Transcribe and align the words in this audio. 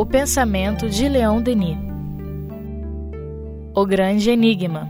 O 0.00 0.06
pensamento 0.06 0.88
de 0.88 1.06
Leon 1.10 1.42
Denis. 1.42 1.76
O 3.74 3.84
Grande 3.84 4.30
Enigma. 4.30 4.88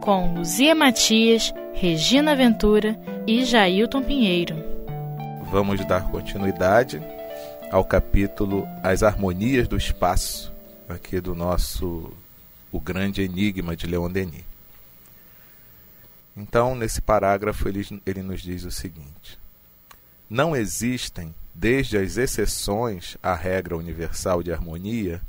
Com 0.00 0.34
Luzia 0.34 0.72
Matias, 0.72 1.52
Regina 1.72 2.36
Ventura 2.36 2.96
e 3.26 3.44
Jailton 3.44 4.04
Pinheiro. 4.04 4.54
Vamos 5.50 5.84
dar 5.84 6.12
continuidade 6.12 7.02
ao 7.72 7.84
capítulo 7.84 8.68
As 8.84 9.02
Harmonias 9.02 9.66
do 9.66 9.76
Espaço, 9.76 10.52
aqui 10.88 11.20
do 11.20 11.34
nosso 11.34 12.12
O 12.70 12.78
Grande 12.78 13.20
Enigma 13.20 13.74
de 13.74 13.88
Leon 13.88 14.12
Denis. 14.12 14.44
Então, 16.36 16.76
nesse 16.76 17.02
parágrafo, 17.02 17.68
ele, 17.68 18.00
ele 18.06 18.22
nos 18.22 18.42
diz 18.42 18.62
o 18.62 18.70
seguinte: 18.70 19.40
Não 20.30 20.54
existem, 20.54 21.34
desde 21.54 21.96
as 21.96 22.16
exceções 22.16 23.16
à 23.22 23.34
regra 23.34 23.76
universal 23.76 24.42
de 24.42 24.52
harmonia, 24.52 25.22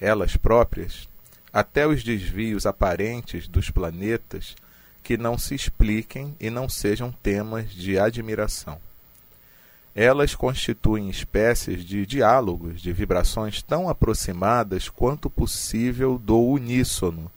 elas 0.00 0.36
próprias, 0.36 1.08
até 1.52 1.86
os 1.86 2.04
desvios 2.04 2.64
aparentes 2.64 3.48
dos 3.48 3.68
planetas 3.68 4.54
que 5.02 5.16
não 5.16 5.36
se 5.36 5.54
expliquem 5.54 6.36
e 6.38 6.48
não 6.48 6.68
sejam 6.68 7.10
temas 7.10 7.70
de 7.72 7.98
admiração. 7.98 8.78
Elas 9.94 10.34
constituem 10.34 11.10
espécies 11.10 11.84
de 11.84 12.06
diálogos 12.06 12.80
de 12.80 12.92
vibrações 12.92 13.60
tão 13.60 13.88
aproximadas 13.88 14.88
quanto 14.88 15.28
possível 15.28 16.18
do 16.18 16.40
uníssono 16.40 17.30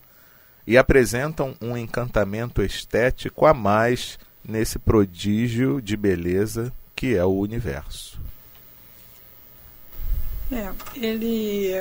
e 0.65 0.77
apresentam 0.77 1.55
um 1.59 1.75
encantamento 1.75 2.61
estético 2.61 3.45
a 3.45 3.53
mais 3.53 4.17
nesse 4.43 4.79
prodígio 4.79 5.81
de 5.81 5.97
beleza 5.97 6.71
que 6.95 7.15
é 7.15 7.25
o 7.25 7.33
universo. 7.33 8.19
É, 10.51 10.71
ele 10.95 11.73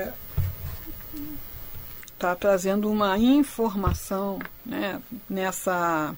está 2.13 2.35
trazendo 2.35 2.91
uma 2.91 3.19
informação 3.19 4.39
né, 4.65 5.01
nessa, 5.29 6.17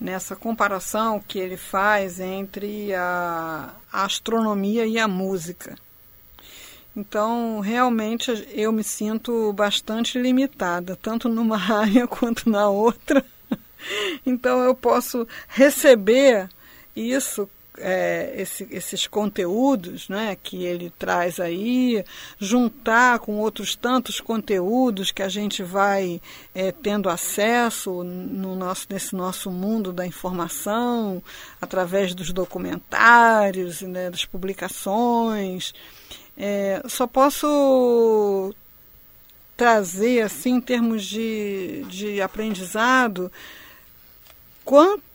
nessa 0.00 0.36
comparação 0.36 1.20
que 1.20 1.38
ele 1.38 1.56
faz 1.56 2.20
entre 2.20 2.94
a, 2.94 3.74
a 3.92 4.04
astronomia 4.04 4.86
e 4.86 4.98
a 4.98 5.08
música. 5.08 5.76
Então, 6.96 7.58
realmente, 7.58 8.30
eu 8.52 8.70
me 8.70 8.84
sinto 8.84 9.52
bastante 9.52 10.16
limitada, 10.16 10.94
tanto 10.94 11.28
numa 11.28 11.58
área 11.74 12.06
quanto 12.06 12.48
na 12.48 12.68
outra. 12.68 13.24
Então, 14.24 14.62
eu 14.62 14.74
posso 14.74 15.26
receber 15.48 16.48
isso, 16.94 17.50
é, 17.78 18.32
esse, 18.36 18.66
esses 18.70 19.06
conteúdos 19.06 20.08
né, 20.08 20.36
que 20.40 20.64
ele 20.64 20.92
traz 20.98 21.40
aí, 21.40 22.04
juntar 22.38 23.18
com 23.18 23.38
outros 23.38 23.74
tantos 23.74 24.20
conteúdos 24.20 25.10
que 25.10 25.22
a 25.22 25.28
gente 25.28 25.62
vai 25.62 26.20
é, 26.54 26.70
tendo 26.70 27.08
acesso 27.08 28.04
no 28.04 28.54
nosso, 28.54 28.86
nesse 28.90 29.14
nosso 29.14 29.50
mundo 29.50 29.92
da 29.92 30.06
informação, 30.06 31.22
através 31.60 32.14
dos 32.14 32.32
documentários, 32.32 33.82
né, 33.82 34.10
das 34.10 34.24
publicações. 34.24 35.74
É, 36.36 36.82
só 36.88 37.06
posso 37.06 38.54
trazer, 39.56 40.22
assim, 40.22 40.54
em 40.54 40.60
termos 40.60 41.04
de, 41.04 41.84
de 41.88 42.20
aprendizado, 42.20 43.30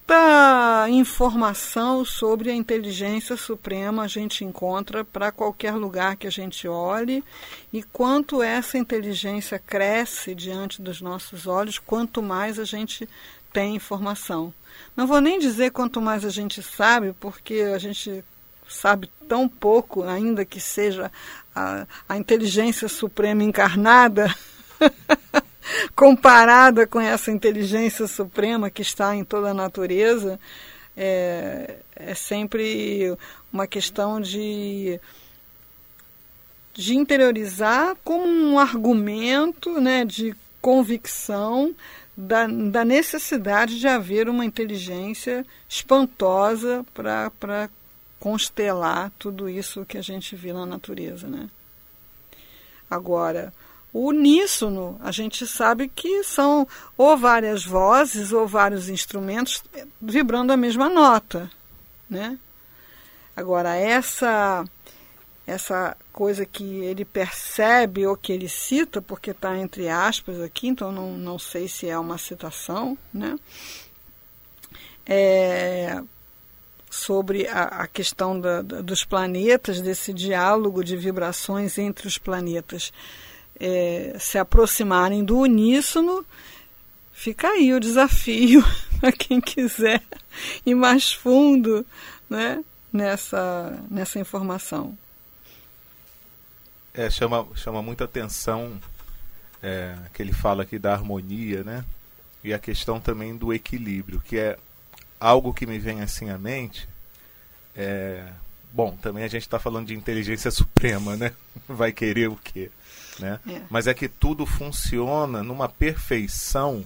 quanta 0.09 0.89
informação 0.89 2.03
sobre 2.03 2.49
a 2.49 2.55
inteligência 2.55 3.37
suprema 3.37 4.01
a 4.01 4.07
gente 4.07 4.43
encontra 4.43 5.05
para 5.05 5.31
qualquer 5.31 5.73
lugar 5.75 6.15
que 6.15 6.25
a 6.25 6.31
gente 6.31 6.67
olhe 6.67 7.23
e 7.71 7.83
quanto 7.83 8.41
essa 8.41 8.75
inteligência 8.79 9.59
cresce 9.59 10.33
diante 10.33 10.81
dos 10.81 10.99
nossos 10.99 11.45
olhos, 11.45 11.77
quanto 11.77 12.23
mais 12.23 12.57
a 12.57 12.65
gente 12.65 13.07
tem 13.53 13.75
informação. 13.75 14.51
Não 14.97 15.05
vou 15.05 15.21
nem 15.21 15.37
dizer 15.37 15.69
quanto 15.69 16.01
mais 16.01 16.25
a 16.25 16.29
gente 16.29 16.63
sabe, 16.63 17.13
porque 17.19 17.61
a 17.71 17.77
gente 17.77 18.25
sabe 18.67 19.11
tão 19.27 19.47
pouco, 19.47 20.01
ainda 20.01 20.43
que 20.43 20.59
seja 20.59 21.11
a, 21.53 21.85
a 22.07 22.17
inteligência 22.17 22.87
suprema 22.87 23.43
encarnada, 23.43 24.33
comparada 25.95 26.87
com 26.87 26.99
essa 26.99 27.31
inteligência 27.31 28.07
suprema 28.07 28.69
que 28.69 28.81
está 28.81 29.15
em 29.15 29.23
toda 29.23 29.49
a 29.49 29.53
natureza, 29.53 30.39
é, 30.95 31.77
é 31.95 32.13
sempre 32.13 33.15
uma 33.51 33.67
questão 33.67 34.19
de, 34.19 34.99
de 36.73 36.95
interiorizar 36.95 37.95
como 38.03 38.25
um 38.25 38.59
argumento 38.59 39.79
né, 39.79 40.03
de 40.05 40.35
convicção 40.61 41.73
da, 42.15 42.47
da 42.47 42.83
necessidade 42.83 43.79
de 43.79 43.87
haver 43.87 44.27
uma 44.27 44.43
inteligência 44.43 45.45
espantosa 45.69 46.85
para 46.93 47.69
constelar 48.19 49.11
tudo 49.17 49.49
isso 49.49 49.85
que 49.85 49.97
a 49.97 50.01
gente 50.01 50.35
vê 50.35 50.51
na 50.51 50.65
natureza, 50.65 51.27
né? 51.27 51.49
Agora, 52.89 53.53
uníssono, 53.93 54.99
a 55.01 55.11
gente 55.11 55.47
sabe 55.47 55.87
que 55.87 56.23
são 56.23 56.67
ou 56.97 57.17
várias 57.17 57.65
vozes 57.65 58.31
ou 58.31 58.47
vários 58.47 58.87
instrumentos 58.89 59.63
vibrando 59.99 60.53
a 60.53 60.57
mesma 60.57 60.87
nota, 60.89 61.49
né? 62.09 62.37
Agora, 63.35 63.75
essa 63.75 64.65
essa 65.47 65.97
coisa 66.13 66.45
que 66.45 66.63
ele 66.63 67.03
percebe 67.03 68.05
ou 68.05 68.15
que 68.15 68.31
ele 68.31 68.47
cita, 68.47 69.01
porque 69.01 69.31
está 69.31 69.57
entre 69.57 69.89
aspas 69.89 70.39
aqui, 70.39 70.67
então 70.67 70.91
não, 70.91 71.17
não 71.17 71.39
sei 71.39 71.67
se 71.67 71.89
é 71.89 71.97
uma 71.97 72.19
citação, 72.19 72.97
né? 73.11 73.35
É, 75.05 75.99
sobre 76.89 77.47
a, 77.47 77.63
a 77.63 77.87
questão 77.87 78.39
da, 78.39 78.61
da, 78.61 78.81
dos 78.81 79.03
planetas, 79.03 79.81
desse 79.81 80.13
diálogo 80.13 80.83
de 80.83 80.95
vibrações 80.95 81.79
entre 81.79 82.07
os 82.07 82.19
planetas 82.19 82.93
é, 83.59 84.15
se 84.19 84.37
aproximarem 84.37 85.23
do 85.23 85.39
uníssono, 85.39 86.25
fica 87.13 87.47
aí 87.47 87.73
o 87.73 87.79
desafio 87.79 88.63
para 88.99 89.11
quem 89.11 89.41
quiser 89.41 90.01
ir 90.65 90.75
mais 90.75 91.11
fundo 91.11 91.85
né, 92.29 92.63
nessa, 92.91 93.77
nessa 93.89 94.19
informação. 94.19 94.97
É, 96.93 97.09
chama, 97.09 97.47
chama 97.55 97.81
muita 97.81 98.05
atenção 98.05 98.79
é, 99.61 99.95
que 100.13 100.21
ele 100.21 100.33
fala 100.33 100.63
aqui 100.63 100.79
da 100.79 100.93
harmonia, 100.93 101.63
né? 101.63 101.85
E 102.43 102.53
a 102.53 102.59
questão 102.59 102.99
também 102.99 103.35
do 103.35 103.53
equilíbrio, 103.53 104.21
que 104.21 104.37
é 104.37 104.57
algo 105.19 105.53
que 105.53 105.65
me 105.65 105.77
vem 105.77 106.01
assim 106.01 106.29
à 106.29 106.37
mente 106.37 106.87
é. 107.75 108.25
Bom, 108.71 108.95
também 109.01 109.23
a 109.23 109.27
gente 109.27 109.43
está 109.43 109.59
falando 109.59 109.87
de 109.87 109.95
inteligência 109.95 110.49
suprema, 110.51 111.15
né? 111.15 111.33
Vai 111.67 111.91
querer 111.91 112.29
o 112.29 112.35
quê? 112.35 112.71
Né? 113.19 113.39
É. 113.47 113.61
Mas 113.69 113.87
é 113.87 113.93
que 113.93 114.07
tudo 114.07 114.45
funciona 114.45 115.43
numa 115.43 115.67
perfeição 115.67 116.85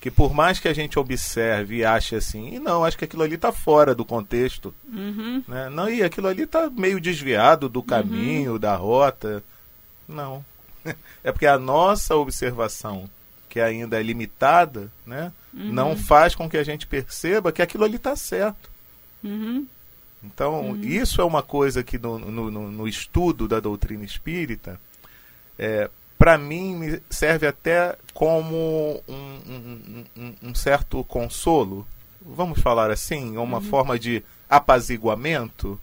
que 0.00 0.10
por 0.10 0.32
mais 0.32 0.60
que 0.60 0.68
a 0.68 0.72
gente 0.72 0.98
observe 0.98 1.78
e 1.78 1.84
ache 1.84 2.14
assim, 2.14 2.54
e 2.54 2.58
não, 2.58 2.84
acho 2.84 2.96
que 2.96 3.04
aquilo 3.04 3.22
ali 3.22 3.34
está 3.34 3.50
fora 3.50 3.94
do 3.94 4.04
contexto, 4.04 4.72
uhum. 4.92 5.42
né? 5.48 5.68
não, 5.68 5.88
e 5.88 6.02
aquilo 6.02 6.28
ali 6.28 6.44
está 6.44 6.70
meio 6.70 7.00
desviado 7.00 7.68
do 7.68 7.82
caminho, 7.82 8.52
uhum. 8.52 8.58
da 8.58 8.76
rota, 8.76 9.42
não, 10.06 10.44
é 11.24 11.32
porque 11.32 11.46
a 11.46 11.58
nossa 11.58 12.14
observação, 12.14 13.10
que 13.48 13.60
ainda 13.60 13.98
é 13.98 14.02
limitada, 14.02 14.90
né? 15.04 15.32
Uhum. 15.52 15.72
não 15.72 15.96
faz 15.96 16.34
com 16.34 16.48
que 16.48 16.58
a 16.58 16.62
gente 16.62 16.86
perceba 16.86 17.50
que 17.50 17.62
aquilo 17.62 17.82
ali 17.82 17.96
está 17.96 18.14
certo. 18.14 18.70
Então, 20.22 20.70
uhum. 20.70 20.80
isso 20.82 21.20
é 21.20 21.24
uma 21.24 21.42
coisa 21.42 21.82
que 21.82 21.98
no, 21.98 22.18
no, 22.18 22.50
no 22.50 22.88
estudo 22.88 23.46
da 23.46 23.60
doutrina 23.60 24.04
espírita, 24.04 24.80
é, 25.58 25.88
para 26.18 26.36
mim, 26.36 27.00
serve 27.08 27.46
até 27.46 27.96
como 28.12 29.00
um, 29.08 30.04
um, 30.16 30.34
um, 30.42 30.54
certo 30.54 31.04
consolo, 31.04 31.86
vamos 32.20 32.60
falar 32.60 32.90
assim, 32.90 33.36
uma 33.36 33.58
uhum. 33.58 33.64
forma 33.64 33.98
de 33.98 34.24
apaziguamento, 34.50 35.80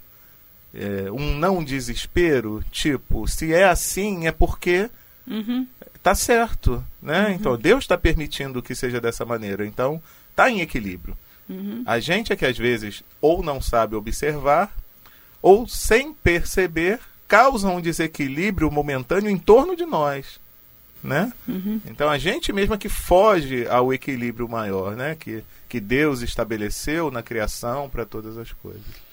é, 0.73 1.09
um 1.09 1.37
não 1.37 1.63
desespero, 1.63 2.61
tipo, 2.69 3.25
se 3.27 3.53
é 3.53 3.63
assim 3.63 4.27
é 4.27 4.31
porque 4.31 4.89
uhum. 5.25 5.65
tá 6.03 6.13
certo, 6.13 6.83
né? 7.01 7.27
Uhum. 7.27 7.31
Então 7.31 7.57
Deus 7.57 7.85
está 7.85 7.97
permitindo 7.97 8.61
que 8.61 8.75
seja 8.75 8.99
dessa 8.99 9.23
maneira, 9.23 9.65
então 9.65 10.03
tá 10.35 10.49
em 10.51 10.59
equilíbrio. 10.59 11.17
Uhum. 11.47 11.83
A 11.85 11.99
gente 11.99 12.33
é 12.33 12.35
que 12.35 12.45
às 12.45 12.57
vezes 12.57 13.03
ou 13.21 13.43
não 13.43 13.61
sabe 13.61 13.95
observar, 13.95 14.73
ou 15.41 15.67
sem 15.67 16.13
perceber, 16.13 16.99
causa 17.27 17.67
um 17.69 17.81
desequilíbrio 17.81 18.71
momentâneo 18.71 19.29
em 19.29 19.37
torno 19.37 19.75
de 19.75 19.85
nós. 19.85 20.39
Né? 21.03 21.31
Uhum. 21.47 21.79
Então 21.85 22.09
a 22.09 22.17
gente 22.17 22.51
mesmo 22.51 22.77
que 22.79 22.89
foge 22.89 23.67
ao 23.67 23.93
equilíbrio 23.93 24.49
maior, 24.49 24.95
né? 24.95 25.15
Que, 25.19 25.43
que 25.69 25.79
Deus 25.79 26.21
estabeleceu 26.21 27.11
na 27.11 27.21
criação 27.21 27.87
para 27.87 28.05
todas 28.05 28.39
as 28.39 28.51
coisas. 28.53 29.04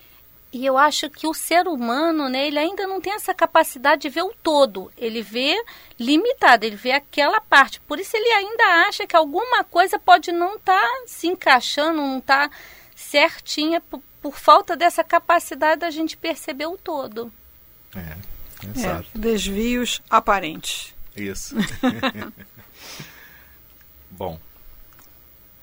E 0.53 0.67
eu 0.67 0.77
acho 0.77 1.09
que 1.09 1.27
o 1.27 1.33
ser 1.33 1.67
humano, 1.67 2.29
né, 2.29 2.47
ele 2.47 2.59
ainda 2.59 2.87
não 2.87 3.01
tem 3.01 3.15
essa 3.15 3.33
capacidade 3.33 4.03
de 4.03 4.11
ver 4.11 4.21
o 4.21 4.35
todo. 4.43 4.93
Ele 4.99 5.23
vê 5.23 5.57
limitado, 5.99 6.67
ele 6.67 6.77
vê 6.77 6.93
aquela 6.93 7.41
parte. 7.41 7.81
Por 7.81 7.99
isso 7.99 8.15
ele 8.15 8.29
ainda 8.29 8.87
acha 8.87 9.07
que 9.07 9.17
alguma 9.17 9.65
coisa 9.65 9.99
pode 9.99 10.31
não 10.31 10.57
estar 10.57 10.79
tá 10.79 11.03
se 11.07 11.27
encaixando, 11.27 11.97
não 11.97 12.19
estar 12.19 12.51
tá 12.51 12.57
certinha 12.95 13.81
por, 13.81 14.03
por, 14.21 14.37
falta 14.37 14.77
dessa 14.77 15.03
capacidade 15.03 15.81
da 15.81 15.91
gente 15.91 16.19
perceber 16.19 16.67
o 16.67 16.77
todo. 16.77 17.33
É, 17.97 18.17
exato. 18.77 19.09
É, 19.15 19.19
desvios 19.19 20.03
aparentes. 20.11 20.95
Isso. 21.17 21.55
Bom, 24.11 24.39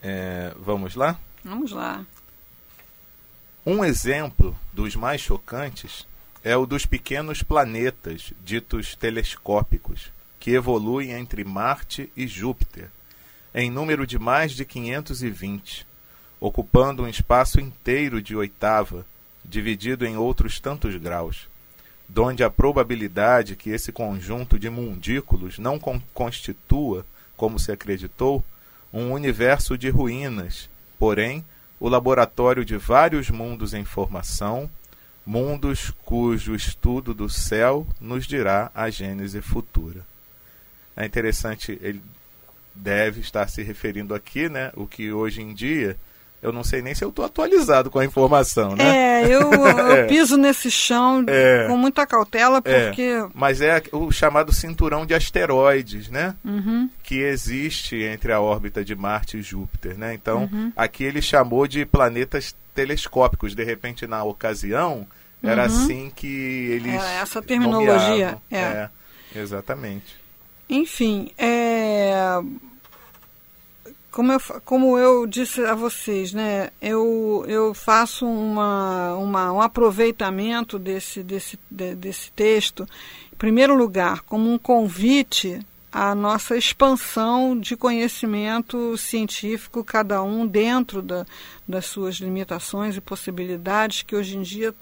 é, 0.01 0.51
vamos 0.57 0.95
lá? 0.95 1.19
Vamos 1.44 1.71
lá. 1.71 2.03
Um 3.65 3.83
exemplo 3.83 4.56
dos 4.71 4.95
mais 4.95 5.19
chocantes 5.19 6.07
é 6.44 6.56
o 6.56 6.65
dos 6.65 6.85
pequenos 6.85 7.44
planetas, 7.44 8.31
ditos 8.44 8.95
telescópicos, 8.95 10.11
que 10.39 10.51
evoluem 10.51 11.11
entre 11.11 11.44
Marte 11.44 12.09
e 12.15 12.25
Júpiter, 12.25 12.89
em 13.53 13.69
número 13.69 14.07
de 14.07 14.17
mais 14.17 14.53
de 14.53 14.63
520, 14.63 15.85
ocupando 16.39 17.03
um 17.03 17.07
espaço 17.07 17.59
inteiro 17.59 18.21
de 18.21 18.33
oitava, 18.33 19.06
dividido 19.44 20.05
em 20.05 20.15
outros 20.15 20.57
tantos 20.62 20.95
graus, 20.95 21.50
donde 22.07 22.45
a 22.45 22.50
probabilidade 22.50 23.57
que 23.57 23.71
esse 23.71 23.91
conjunto 23.91 24.57
de 24.57 24.69
mundículos 24.69 25.59
não 25.59 25.77
con 25.77 26.01
constitua, 26.13 27.05
como 27.35 27.59
se 27.59 27.73
acreditou, 27.73 28.44
um 28.94 29.12
universo 29.12 29.77
de 29.77 29.89
ruínas, 29.89 30.69
porém 30.97 31.44
o 31.79 31.87
laboratório 31.87 32.65
de 32.65 32.77
vários 32.77 33.29
mundos 33.29 33.73
em 33.73 33.85
formação, 33.85 34.69
mundos 35.25 35.91
cujo 36.03 36.55
estudo 36.55 37.13
do 37.13 37.29
céu 37.29 37.87
nos 38.01 38.25
dirá 38.27 38.71
a 38.75 38.89
gênese 38.89 39.41
futura. 39.41 40.05
É 40.95 41.05
interessante, 41.05 41.77
ele 41.81 42.01
deve 42.75 43.21
estar 43.21 43.47
se 43.47 43.61
referindo 43.63 44.13
aqui, 44.13 44.49
né, 44.49 44.71
o 44.75 44.85
que 44.85 45.11
hoje 45.11 45.41
em 45.41 45.53
dia 45.53 45.97
eu 46.41 46.53
não 46.53 46.63
sei 46.63 46.81
nem 46.81 46.95
se 46.95 47.03
eu 47.03 47.09
estou 47.09 47.25
atualizado 47.25 47.89
com 47.89 48.00
a 48.00 48.06
informação, 48.06 48.75
né? 48.75 49.24
É, 49.24 49.25
eu, 49.25 49.51
eu 49.51 49.91
é. 49.91 50.03
piso 50.06 50.38
nesse 50.38 50.71
chão 50.71 51.24
é. 51.27 51.65
com 51.68 51.75
muita 51.75 52.06
cautela, 52.07 52.62
é. 52.63 52.86
porque... 52.86 53.01
É. 53.01 53.27
Mas 53.33 53.59
é 53.59 53.83
o 53.91 54.09
chamado 54.12 54.53
cinturão 54.53 55.06
de 55.06 55.13
asteroides, 55.13 56.09
né? 56.09 56.36
Uhum. 56.45 56.89
Que 57.03 57.19
existe 57.19 58.01
entre 58.03 58.31
a 58.31 58.39
órbita 58.39 58.86
de 58.86 58.95
Marte 58.95 59.38
e 59.38 59.41
Júpiter, 59.41 59.97
né? 59.97 60.13
Então, 60.13 60.50
uhum. 60.51 60.71
aqui 60.77 61.03
ele 61.03 61.21
chamou 61.21 61.68
de 61.68 61.86
planetas 61.86 62.56
telescópicos. 62.74 63.53
De 63.53 63.63
repente, 63.63 64.07
na 64.07 64.24
ocasião, 64.24 65.06
era 65.44 65.63
uhum. 65.63 65.68
assim 65.68 66.12
que 66.15 66.27
eles 66.71 66.94
Era 66.94 67.12
essa 67.21 67.41
terminologia. 67.41 68.38
É. 68.50 68.57
é. 68.57 68.89
exatamente. 69.36 70.18
Enfim, 70.69 71.31
é 71.38 72.41
como 74.11 74.33
eu, 74.33 74.39
como 74.65 74.97
eu 74.97 75.27
disse 75.27 75.63
a 75.63 75.75
vocês, 75.75 76.33
né, 76.33 76.69
eu, 76.81 77.45
eu 77.47 77.73
faço 77.73 78.25
uma, 78.25 79.15
uma, 79.15 79.51
um 79.53 79.61
aproveitamento 79.61 80.79
desse, 80.79 81.21
desse, 81.21 81.59
de, 81.69 81.95
desse 81.95 82.31
texto, 82.31 82.88
em 83.31 83.35
primeiro 83.38 83.75
lugar, 83.75 84.21
como 84.21 84.51
um 84.51 84.57
convite 84.57 85.59
à 85.91 86.13
nossa 86.13 86.57
expansão 86.57 87.57
de 87.57 87.75
conhecimento 87.75 88.97
científico, 88.97 89.83
cada 89.83 90.21
um 90.21 90.45
dentro 90.45 91.01
da, 91.01 91.25
das 91.67 91.85
suas 91.85 92.15
limitações 92.15 92.95
e 92.95 93.01
possibilidades, 93.01 94.03
que 94.03 94.15
hoje 94.15 94.38
em 94.38 94.41
dia 94.41 94.73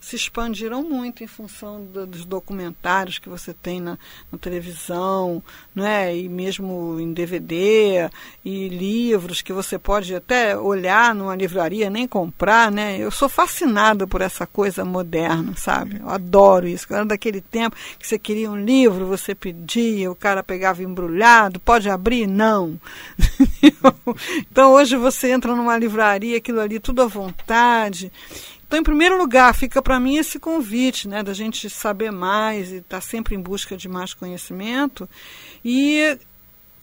se 0.00 0.16
expandiram 0.16 0.82
muito 0.82 1.22
em 1.22 1.26
função 1.26 1.84
do, 1.84 2.06
dos 2.06 2.24
documentários 2.24 3.18
que 3.18 3.28
você 3.28 3.52
tem 3.52 3.80
na, 3.80 3.98
na, 4.30 4.38
televisão, 4.38 5.42
né? 5.74 6.16
e 6.16 6.28
mesmo 6.28 6.98
em 7.00 7.12
DVD, 7.12 8.08
e 8.44 8.68
livros 8.68 9.42
que 9.42 9.52
você 9.52 9.78
pode 9.78 10.14
até 10.14 10.56
olhar 10.56 11.14
numa 11.14 11.36
livraria, 11.36 11.90
nem 11.90 12.06
comprar. 12.06 12.70
Né? 12.70 12.98
Eu 12.98 13.10
sou 13.10 13.28
fascinada 13.28 14.06
por 14.06 14.20
essa 14.20 14.46
coisa 14.46 14.84
moderna, 14.84 15.54
sabe? 15.56 15.98
Eu 16.00 16.08
adoro 16.08 16.66
isso. 16.66 16.86
Era 16.92 17.04
daquele 17.04 17.40
tempo 17.40 17.76
que 17.98 18.06
você 18.06 18.18
queria 18.18 18.50
um 18.50 18.56
livro, 18.56 19.06
você 19.06 19.34
pedia, 19.34 20.10
o 20.10 20.16
cara 20.16 20.42
pegava 20.42 20.82
embrulhado, 20.82 21.60
pode 21.60 21.88
abrir? 21.88 22.26
Não. 22.26 22.80
então 24.50 24.72
hoje 24.72 24.96
você 24.96 25.30
entra 25.30 25.54
numa 25.54 25.76
livraria, 25.76 26.38
aquilo 26.38 26.60
ali 26.60 26.78
tudo 26.78 27.02
à 27.02 27.06
vontade. 27.06 28.12
Então, 28.68 28.78
em 28.78 28.82
primeiro 28.82 29.16
lugar, 29.16 29.54
fica 29.54 29.80
para 29.80 29.98
mim 29.98 30.18
esse 30.18 30.38
convite, 30.38 31.08
né, 31.08 31.22
da 31.22 31.32
gente 31.32 31.70
saber 31.70 32.12
mais 32.12 32.70
e 32.70 32.76
estar 32.76 32.98
tá 32.98 33.00
sempre 33.00 33.34
em 33.34 33.40
busca 33.40 33.78
de 33.78 33.88
mais 33.88 34.12
conhecimento 34.12 35.08
e, 35.64 36.18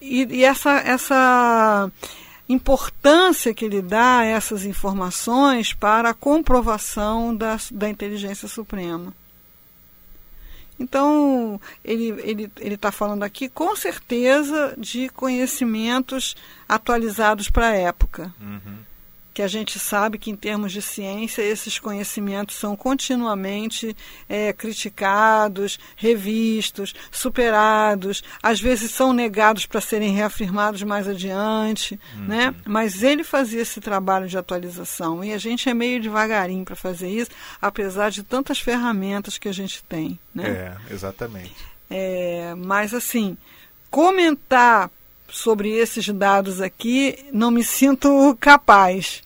e, 0.01 0.23
e 0.23 0.43
essa, 0.43 0.79
essa 0.79 1.91
importância 2.49 3.53
que 3.53 3.63
ele 3.63 3.83
dá 3.83 4.23
essas 4.23 4.65
informações 4.65 5.73
para 5.73 6.09
a 6.09 6.13
comprovação 6.15 7.35
da, 7.35 7.55
da 7.71 7.87
inteligência 7.87 8.47
suprema. 8.47 9.13
Então, 10.79 11.61
ele 11.83 12.09
está 12.09 12.27
ele, 12.27 12.51
ele 12.59 12.77
tá 12.77 12.91
falando 12.91 13.21
aqui, 13.21 13.47
com 13.47 13.75
certeza, 13.75 14.73
de 14.75 15.07
conhecimentos 15.09 16.35
atualizados 16.67 17.47
para 17.47 17.67
a 17.67 17.75
época. 17.75 18.33
Uhum 18.41 18.94
que 19.35 19.41
a 19.41 19.47
gente 19.49 19.77
sabe 19.77 20.17
que, 20.17 20.31
em 20.31 20.35
termos 20.35 20.71
de 20.71 20.81
ciência, 20.81 21.41
esses 21.41 21.77
conhecimentos 21.77 22.55
são 22.55 22.73
continuamente 22.73 23.93
é, 24.29 24.53
criticados, 24.53 25.77
revistos, 25.97 26.95
superados, 27.11 28.23
às 28.41 28.61
vezes 28.61 28.91
são 28.91 29.11
negados 29.11 29.65
para 29.65 29.81
serem 29.81 30.13
reafirmados 30.13 30.83
mais 30.83 31.05
adiante, 31.05 31.99
uhum. 32.15 32.27
né? 32.27 32.55
mas 32.65 33.03
ele 33.03 33.25
fazia 33.25 33.61
esse 33.61 33.81
trabalho 33.81 34.25
de 34.25 34.37
atualização 34.37 35.21
e 35.21 35.33
a 35.33 35.37
gente 35.37 35.67
é 35.67 35.73
meio 35.73 36.01
devagarinho 36.01 36.63
para 36.63 36.77
fazer 36.77 37.09
isso, 37.09 37.31
apesar 37.61 38.11
de 38.11 38.23
tantas 38.23 38.61
ferramentas 38.61 39.37
que 39.37 39.49
a 39.49 39.53
gente 39.53 39.83
tem. 39.83 40.17
Né? 40.33 40.47
É, 40.47 40.93
exatamente. 40.93 41.53
É, 41.89 42.55
mas, 42.55 42.93
assim, 42.93 43.37
comentar 43.91 44.89
sobre 45.35 45.69
esses 45.71 46.07
dados 46.07 46.61
aqui, 46.61 47.25
não 47.33 47.51
me 47.51 47.61
sinto 47.61 48.37
capaz. 48.39 49.21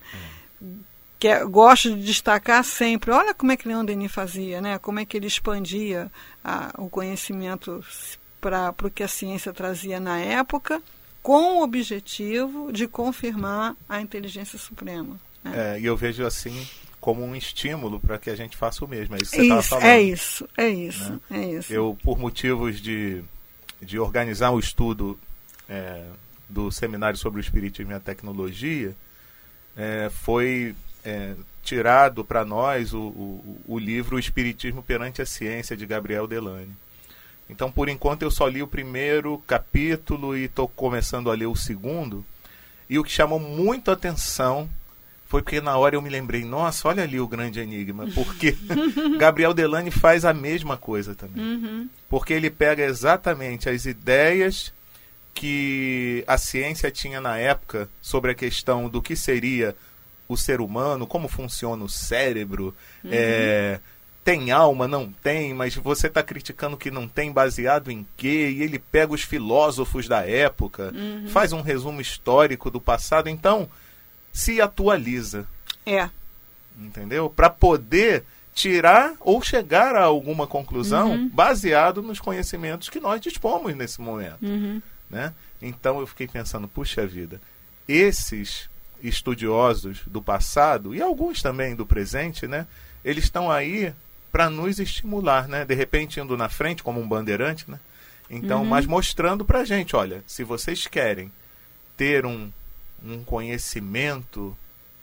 Que 1.19 1.27
é, 1.27 1.45
gosto 1.45 1.95
de 1.95 2.03
destacar 2.03 2.63
sempre, 2.63 3.11
olha 3.11 3.31
como 3.31 3.51
é 3.51 3.57
que 3.57 3.67
Leon 3.67 3.85
Denis 3.85 4.11
fazia, 4.11 4.59
né? 4.59 4.79
como 4.79 4.99
é 4.99 5.05
que 5.05 5.15
ele 5.15 5.27
expandia 5.27 6.11
a, 6.43 6.73
o 6.79 6.89
conhecimento 6.89 7.83
para 8.41 8.73
o 8.81 8.89
que 8.89 9.03
a 9.03 9.07
ciência 9.07 9.53
trazia 9.53 9.99
na 9.99 10.17
época, 10.19 10.81
com 11.21 11.59
o 11.59 11.63
objetivo 11.63 12.71
de 12.71 12.87
confirmar 12.87 13.75
a 13.87 14.01
inteligência 14.01 14.57
suprema. 14.57 15.19
Né? 15.43 15.75
É, 15.75 15.79
e 15.79 15.85
eu 15.85 15.95
vejo 15.95 16.25
assim 16.25 16.67
como 16.99 17.23
um 17.23 17.35
estímulo 17.35 17.99
para 17.99 18.17
que 18.17 18.31
a 18.31 18.35
gente 18.35 18.57
faça 18.57 18.83
o 18.83 18.87
mesmo. 18.87 19.15
É 19.15 19.19
isso 19.21 19.31
que 19.31 19.37
você 19.37 19.43
estava 19.43 19.61
falando. 19.61 19.85
É 19.85 20.01
isso, 20.01 20.49
é 20.57 20.69
isso, 20.69 21.11
né? 21.11 21.19
é 21.31 21.45
isso. 21.53 21.71
Eu, 21.71 21.95
por 22.01 22.17
motivos 22.17 22.81
de, 22.81 23.21
de 23.79 23.99
organizar 23.99 24.49
o 24.51 24.59
estudo 24.59 25.19
é, 25.69 26.05
do 26.49 26.71
seminário 26.71 27.17
sobre 27.17 27.39
o 27.39 27.41
Espiritismo 27.41 27.91
e 27.91 27.95
a 27.95 27.99
Tecnologia, 27.99 28.95
é, 29.77 30.09
foi 30.09 30.75
é, 31.05 31.35
tirado 31.63 32.25
para 32.25 32.43
nós 32.43 32.93
o, 32.93 32.99
o, 32.99 33.61
o, 33.67 33.79
livro 33.79 34.15
O 34.15 34.19
Espiritismo 34.19 34.81
perante 34.81 35.21
a 35.21 35.25
Ciência, 35.25 35.77
de 35.77 35.85
Gabriel 35.85 36.27
Delane. 36.27 36.75
Então, 37.49 37.71
por 37.71 37.89
enquanto, 37.89 38.23
eu 38.23 38.31
só 38.31 38.47
li 38.47 38.61
o 38.61 38.67
primeiro 38.67 39.37
capítulo 39.47 40.35
e 40.35 40.45
estou 40.45 40.67
começando 40.67 41.31
a 41.31 41.35
ler 41.35 41.47
o 41.47 41.55
segundo. 41.55 42.25
E 42.89 42.97
o 42.97 43.03
que 43.03 43.11
chamou 43.11 43.39
muito 43.39 43.89
a 43.89 43.93
atenção 43.93 44.69
foi 45.25 45.43
porque 45.43 45.61
na 45.61 45.77
hora 45.77 45.95
eu 45.95 46.01
me 46.01 46.09
lembrei, 46.09 46.43
nossa, 46.43 46.87
olha 46.87 47.03
ali 47.03 47.19
o 47.19 47.27
grande 47.27 47.59
enigma, 47.59 48.07
porque 48.15 48.57
Gabriel 49.19 49.53
Delane 49.53 49.91
faz 49.91 50.25
a 50.25 50.33
mesma 50.33 50.75
coisa 50.75 51.13
também. 51.13 51.43
Uhum. 51.43 51.89
Porque 52.09 52.33
ele 52.33 52.49
pega 52.49 52.83
exatamente 52.83 53.69
as 53.69 53.85
ideias 53.85 54.73
que 55.33 56.23
a 56.27 56.37
ciência 56.37 56.91
tinha 56.91 57.21
na 57.21 57.37
época 57.37 57.89
sobre 58.01 58.31
a 58.31 58.35
questão 58.35 58.89
do 58.89 59.01
que 59.01 59.15
seria 59.15 59.75
o 60.27 60.37
ser 60.37 60.61
humano, 60.61 61.07
como 61.07 61.27
funciona 61.27 61.83
o 61.83 61.89
cérebro, 61.89 62.75
uhum. 63.03 63.09
é, 63.11 63.79
tem 64.23 64.51
alma, 64.51 64.87
não 64.87 65.11
tem, 65.11 65.55
mas 65.55 65.73
você 65.75 66.05
está 66.05 66.21
criticando 66.21 66.77
que 66.77 66.91
não 66.91 67.07
tem 67.07 67.31
baseado 67.31 67.89
em 67.89 68.05
quê? 68.15 68.53
E 68.55 68.61
ele 68.61 68.77
pega 68.77 69.11
os 69.11 69.23
filósofos 69.23 70.07
da 70.07 70.27
época, 70.27 70.93
uhum. 70.93 71.27
faz 71.29 71.51
um 71.51 71.61
resumo 71.61 71.99
histórico 71.99 72.69
do 72.69 72.79
passado, 72.79 73.27
então 73.27 73.67
se 74.31 74.61
atualiza. 74.61 75.47
É. 75.83 76.09
Entendeu? 76.79 77.27
Para 77.27 77.49
poder 77.49 78.23
tirar 78.53 79.13
ou 79.19 79.41
chegar 79.41 79.95
a 79.95 80.03
alguma 80.03 80.45
conclusão 80.45 81.11
uhum. 81.11 81.29
baseado 81.29 82.03
nos 82.03 82.19
conhecimentos 82.19 82.89
que 82.89 82.99
nós 82.99 83.19
dispomos 83.19 83.75
nesse 83.75 83.99
momento. 83.99 84.43
Uhum. 84.43 84.79
Né? 85.09 85.33
Então 85.61 85.99
eu 85.99 86.07
fiquei 86.07 86.27
pensando, 86.27 86.67
puxa 86.67 87.05
vida, 87.05 87.41
esses 87.87 88.69
estudiosos 89.01 90.01
do 90.05 90.21
passado 90.21 90.93
e 90.93 91.01
alguns 91.01 91.41
também 91.41 91.75
do 91.75 91.85
presente, 91.85 92.47
né, 92.47 92.67
eles 93.03 93.23
estão 93.23 93.49
aí 93.49 93.93
para 94.31 94.49
nos 94.49 94.79
estimular, 94.79 95.47
né? 95.47 95.65
De 95.65 95.73
repente 95.73 96.19
indo 96.19 96.37
na 96.37 96.49
frente 96.49 96.83
como 96.83 96.99
um 96.99 97.07
bandeirante, 97.07 97.69
né? 97.69 97.79
Então, 98.29 98.59
uhum. 98.59 98.65
mas 98.65 98.85
mostrando 98.85 99.43
para 99.43 99.65
gente, 99.65 99.95
olha, 99.95 100.23
se 100.27 100.43
vocês 100.43 100.85
querem 100.85 101.31
ter 101.97 102.25
um, 102.25 102.51
um 103.03 103.23
conhecimento 103.23 104.55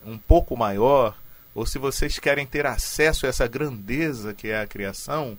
um 0.04 0.16
pouco 0.16 0.56
maior, 0.56 1.16
ou 1.52 1.66
se 1.66 1.78
vocês 1.78 2.18
querem 2.20 2.46
ter 2.46 2.66
acesso 2.66 3.26
a 3.26 3.28
essa 3.28 3.48
grandeza 3.48 4.32
que 4.32 4.48
é 4.48 4.60
a 4.60 4.66
criação, 4.66 5.36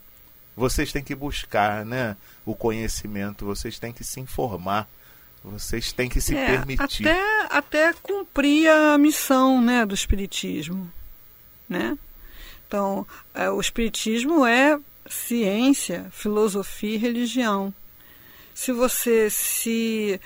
vocês 0.57 0.91
têm 0.91 1.03
que 1.03 1.13
buscar, 1.13 1.85
né, 1.85 2.17
o 2.43 2.55
conhecimento, 2.55 3.45
vocês 3.45 3.77
têm 3.77 3.93
que 3.93 4.03
se 4.03 4.19
informar, 4.19 4.89
vocês 5.43 5.93
têm 5.93 6.09
que 6.09 6.19
se 6.19 6.35
é, 6.35 6.47
permitir. 6.47 7.07
Até, 7.07 7.47
até 7.49 7.93
cumprir 7.93 8.67
a 8.69 8.97
missão, 8.97 9.61
né, 9.61 9.85
do 9.85 9.93
espiritismo, 9.93 10.91
né? 11.69 11.95
Então, 12.67 13.07
é, 13.33 13.49
o 13.49 13.61
Espiritismo 13.61 14.45
é 14.45 14.77
ciência, 15.09 16.07
filosofia 16.11 16.95
e 16.95 16.97
religião. 16.97 17.73
Se 18.53 18.73
você 18.73 19.29
se 19.29 20.19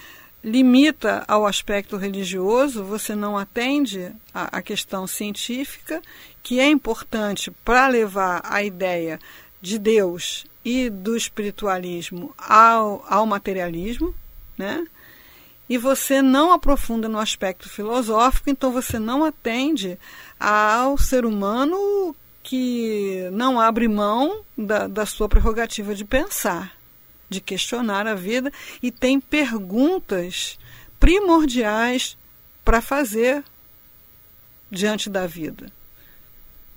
limita 0.44 1.24
ao 1.28 1.46
aspecto 1.46 1.98
religioso, 1.98 2.84
você 2.84 3.16
não 3.16 3.38
atende 3.38 4.12
a, 4.34 4.58
a 4.58 4.62
questão 4.62 5.06
científica, 5.06 6.02
que 6.42 6.60
é 6.60 6.66
importante 6.68 7.52
para 7.64 7.88
levar 7.88 8.42
a 8.44 8.64
ideia 8.64 9.20
de 9.62 9.78
Deus 9.78 10.46
e 10.66 10.90
do 10.90 11.16
espiritualismo 11.16 12.34
ao, 12.38 13.06
ao 13.08 13.26
materialismo, 13.26 14.14
né? 14.58 14.86
E 15.70 15.78
você 15.78 16.22
não 16.22 16.52
aprofunda 16.52 17.08
no 17.08 17.20
aspecto 17.20 17.70
filosófico, 17.70 18.50
então 18.50 18.74
você 18.74 19.00
não 19.00 19.24
atende 19.24 19.98
ao 20.38 20.98
ser 20.98 21.26
humano 21.26 22.14
que 22.44 23.30
não 23.32 23.60
abre 23.60 23.88
mão 23.88 24.44
da, 24.58 24.88
da 24.88 25.06
sua 25.06 25.30
prerrogativa 25.30 25.96
de 25.96 26.04
pensar, 26.04 26.76
de 27.30 27.40
questionar 27.40 28.06
a 28.06 28.16
vida 28.16 28.52
e 28.84 28.92
tem 28.92 29.22
perguntas 29.22 30.60
primordiais 31.00 32.18
para 32.66 32.82
fazer 32.82 33.44
diante 34.70 35.10
da 35.10 35.26
vida 35.26 35.72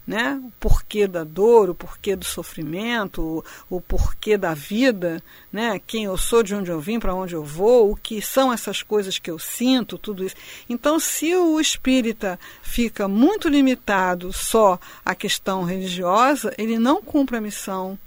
né? 0.06 0.40
O 0.44 0.52
porquê 0.60 1.06
da 1.06 1.24
dor, 1.24 1.70
o 1.70 1.74
porquê 1.74 2.14
do 2.14 2.24
sofrimento, 2.24 3.22
o, 3.70 3.76
o, 3.76 3.80
porquê 3.80 4.36
da 4.36 4.52
vida, 4.52 5.22
né? 5.52 5.80
Quem 5.86 6.04
eu 6.04 6.16
sou, 6.18 6.42
de 6.42 6.54
onde 6.54 6.70
eu 6.70 6.80
vim, 6.80 7.00
para 7.00 7.14
onde 7.14 7.34
eu 7.34 7.42
vou, 7.42 7.92
o 7.92 7.96
que 7.96 8.20
são 8.20 8.52
essas 8.52 8.82
coisas 8.82 9.18
que 9.18 9.30
eu 9.30 9.38
sinto, 9.38 9.96
tudo 9.96 10.24
isso. 10.24 10.36
Então, 10.68 11.00
se 11.00 11.34
o 11.34 11.58
espírita 11.58 12.38
fica 12.62 13.08
muito 13.08 13.48
limitado 13.48 14.32
só 14.32 14.78
à 15.04 15.14
questão 15.14 15.64
religiosa, 15.64 16.54
ele 16.58 16.78
não 16.78 17.00
cumpre 17.02 17.36
a 17.36 17.40
missão, 17.40 17.98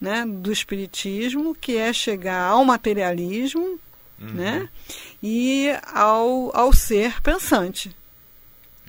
né, 0.00 0.26
do 0.26 0.52
espiritismo, 0.52 1.54
que 1.54 1.76
é 1.76 1.92
chegar 1.92 2.50
ao 2.50 2.64
materialismo, 2.64 3.78
uhum. 4.20 4.32
né? 4.34 4.68
E 5.22 5.68
ao, 5.92 6.54
ao 6.54 6.72
ser 6.72 7.22
pensante. 7.22 7.94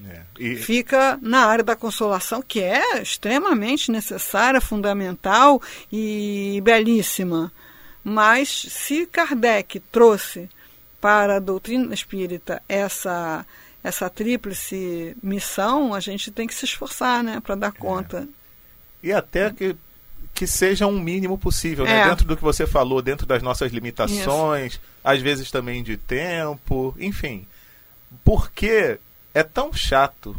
É. 0.03 0.21
E... 0.37 0.55
Fica 0.55 1.17
na 1.21 1.45
área 1.45 1.63
da 1.63 1.75
consolação, 1.75 2.41
que 2.41 2.61
é 2.61 3.01
extremamente 3.01 3.91
necessária, 3.91 4.59
fundamental 4.59 5.61
e 5.91 6.59
belíssima. 6.63 7.51
Mas 8.03 8.49
se 8.49 9.05
Kardec 9.05 9.79
trouxe 9.91 10.49
para 10.99 11.37
a 11.37 11.39
doutrina 11.39 11.93
espírita 11.93 12.61
essa 12.67 13.45
essa 13.83 14.09
tríplice 14.09 15.15
missão, 15.21 15.93
a 15.93 15.99
gente 15.99 16.31
tem 16.31 16.47
que 16.47 16.55
se 16.55 16.65
esforçar, 16.65 17.23
né, 17.23 17.39
para 17.39 17.53
dar 17.53 17.67
é. 17.67 17.71
conta. 17.71 18.27
E 19.03 19.13
até 19.13 19.51
que 19.51 19.75
que 20.35 20.45
seja 20.45 20.85
um 20.85 20.99
mínimo 20.99 21.37
possível, 21.37 21.85
né? 21.85 22.01
é. 22.01 22.09
dentro 22.09 22.27
do 22.27 22.35
que 22.35 22.43
você 22.43 22.67
falou, 22.67 23.01
dentro 23.01 23.25
das 23.25 23.41
nossas 23.41 23.71
limitações, 23.71 24.73
Isso. 24.73 24.81
às 25.01 25.21
vezes 25.21 25.49
também 25.49 25.81
de 25.81 25.95
tempo, 25.95 26.93
enfim. 26.99 27.47
Porque 28.21 28.99
é 29.35 29.43
tão 29.43 29.73
chato 29.73 30.33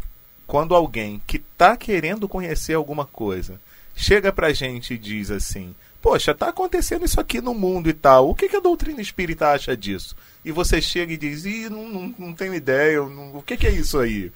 quando 0.47 0.73
alguém 0.73 1.21
que 1.27 1.37
está 1.37 1.77
querendo 1.77 2.27
conhecer 2.27 2.73
alguma 2.73 3.05
coisa 3.05 3.61
chega 3.95 4.33
pra 4.33 4.51
gente 4.51 4.95
e 4.95 4.97
diz 4.97 5.29
assim: 5.29 5.75
Poxa, 6.01 6.33
tá 6.33 6.49
acontecendo 6.49 7.05
isso 7.05 7.21
aqui 7.21 7.39
no 7.39 7.53
mundo 7.53 7.89
e 7.89 7.93
tal. 7.93 8.27
O 8.27 8.35
que, 8.35 8.49
que 8.49 8.55
a 8.55 8.59
doutrina 8.59 8.99
espírita 8.99 9.51
acha 9.51 9.77
disso? 9.77 10.15
E 10.43 10.51
você 10.51 10.81
chega 10.81 11.13
e 11.13 11.17
diz: 11.17 11.45
Ih, 11.45 11.69
não, 11.69 11.87
não, 11.87 12.15
não 12.17 12.33
tenho 12.33 12.55
ideia. 12.55 12.97
Não, 13.01 13.35
o 13.35 13.43
que, 13.43 13.55
que 13.55 13.67
é 13.67 13.71
isso 13.71 13.99
aí? 13.99 14.31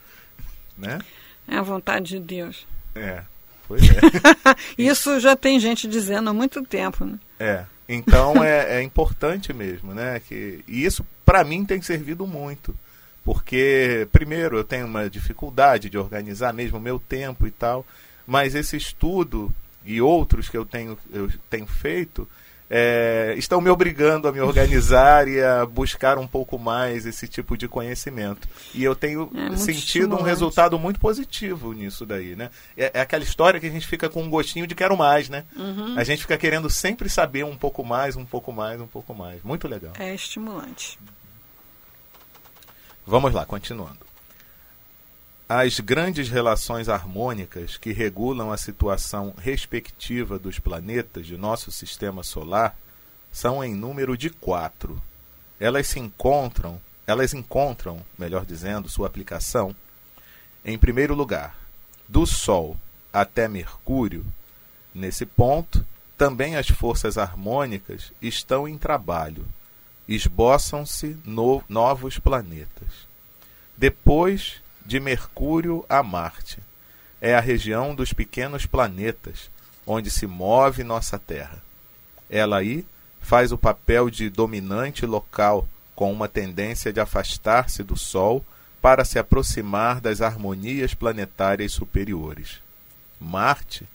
Né? 0.77 0.99
É 1.47 1.57
a 1.57 1.63
vontade 1.63 2.09
de 2.11 2.19
Deus. 2.19 2.67
É, 2.93 3.23
pois 3.67 3.81
é. 3.81 3.99
isso 4.77 5.19
já 5.19 5.35
tem 5.35 5.59
gente 5.59 5.87
dizendo 5.87 6.29
há 6.29 6.33
muito 6.33 6.61
tempo. 6.61 7.03
Né? 7.03 7.19
É. 7.39 7.65
Então 7.89 8.43
é, 8.43 8.77
é 8.77 8.83
importante 8.83 9.51
mesmo, 9.51 9.93
né? 9.93 10.21
Que, 10.27 10.63
e 10.67 10.85
isso, 10.85 11.05
para 11.25 11.43
mim, 11.43 11.65
tem 11.65 11.81
servido 11.81 12.27
muito 12.27 12.75
porque 13.23 14.07
primeiro 14.11 14.57
eu 14.57 14.63
tenho 14.63 14.85
uma 14.85 15.09
dificuldade 15.09 15.89
de 15.89 15.97
organizar 15.97 16.53
mesmo 16.53 16.77
o 16.77 16.81
meu 16.81 16.99
tempo 16.99 17.45
e 17.45 17.51
tal, 17.51 17.85
mas 18.25 18.55
esse 18.55 18.75
estudo 18.75 19.53
e 19.85 20.01
outros 20.01 20.49
que 20.49 20.57
eu 20.57 20.65
tenho, 20.65 20.97
eu 21.11 21.29
tenho 21.49 21.67
feito 21.67 22.27
é, 22.73 23.35
estão 23.37 23.59
me 23.59 23.69
obrigando 23.69 24.29
a 24.29 24.31
me 24.31 24.39
organizar 24.39 25.27
e 25.27 25.43
a 25.43 25.65
buscar 25.65 26.17
um 26.17 26.25
pouco 26.25 26.57
mais 26.57 27.05
esse 27.05 27.27
tipo 27.27 27.57
de 27.57 27.67
conhecimento. 27.67 28.47
E 28.73 28.81
eu 28.81 28.95
tenho 28.95 29.29
é 29.51 29.57
sentido 29.57 30.15
um 30.15 30.21
resultado 30.21 30.79
muito 30.79 30.97
positivo 30.97 31.73
nisso 31.73 32.05
daí, 32.05 32.33
né? 32.33 32.49
É, 32.77 32.91
é, 32.93 33.01
aquela 33.01 33.25
história 33.25 33.59
que 33.59 33.65
a 33.65 33.69
gente 33.69 33.85
fica 33.85 34.07
com 34.07 34.23
um 34.23 34.29
gostinho 34.29 34.65
de 34.65 34.73
quero 34.73 34.95
mais, 34.95 35.27
né? 35.27 35.43
Uhum. 35.53 35.95
A 35.97 36.05
gente 36.05 36.21
fica 36.21 36.37
querendo 36.37 36.69
sempre 36.69 37.09
saber 37.09 37.43
um 37.43 37.57
pouco 37.57 37.83
mais, 37.83 38.15
um 38.15 38.23
pouco 38.23 38.53
mais, 38.53 38.79
um 38.79 38.87
pouco 38.87 39.13
mais. 39.13 39.43
Muito 39.43 39.67
legal. 39.67 39.91
É 39.99 40.15
estimulante. 40.15 40.97
Vamos 43.05 43.33
lá, 43.33 43.45
continuando. 43.45 43.99
As 45.49 45.79
grandes 45.79 46.29
relações 46.29 46.87
harmônicas 46.87 47.75
que 47.75 47.91
regulam 47.91 48.51
a 48.51 48.57
situação 48.57 49.33
respectiva 49.37 50.39
dos 50.39 50.59
planetas 50.59 51.25
de 51.25 51.35
nosso 51.35 51.71
sistema 51.71 52.23
solar 52.23 52.75
são 53.31 53.63
em 53.63 53.75
número 53.75 54.15
de 54.15 54.29
quatro. 54.29 55.01
Elas 55.59 55.87
se 55.87 55.99
encontram, 55.99 56.79
elas 57.05 57.33
encontram, 57.33 58.01
melhor 58.17 58.45
dizendo, 58.45 58.87
sua 58.87 59.07
aplicação 59.07 59.75
em 60.63 60.77
primeiro 60.77 61.15
lugar, 61.15 61.57
do 62.07 62.25
Sol 62.25 62.77
até 63.11 63.47
Mercúrio. 63.47 64.25
Nesse 64.93 65.25
ponto, 65.25 65.85
também 66.17 66.55
as 66.55 66.67
forças 66.67 67.17
harmônicas 67.17 68.13
estão 68.21 68.67
em 68.67 68.77
trabalho 68.77 69.45
esboçam-se 70.15 71.17
no, 71.23 71.63
novos 71.69 72.17
planetas. 72.19 73.07
Depois 73.77 74.61
de 74.85 74.99
Mercúrio 74.99 75.85
a 75.87 76.03
Marte, 76.03 76.59
é 77.19 77.35
a 77.35 77.39
região 77.39 77.93
dos 77.93 78.13
pequenos 78.13 78.65
planetas 78.65 79.49
onde 79.85 80.09
se 80.09 80.25
move 80.27 80.83
nossa 80.83 81.19
Terra. 81.19 81.61
Ela 82.29 82.57
aí 82.57 82.85
faz 83.19 83.51
o 83.51 83.57
papel 83.57 84.09
de 84.09 84.29
dominante 84.29 85.05
local, 85.05 85.67
com 85.95 86.11
uma 86.11 86.27
tendência 86.27 86.91
de 86.91 86.99
afastar-se 86.99 87.83
do 87.83 87.97
Sol 87.97 88.43
para 88.81 89.05
se 89.05 89.19
aproximar 89.19 90.01
das 90.01 90.21
harmonias 90.21 90.93
planetárias 90.93 91.71
superiores. 91.71 92.61
Marte, 93.19 93.87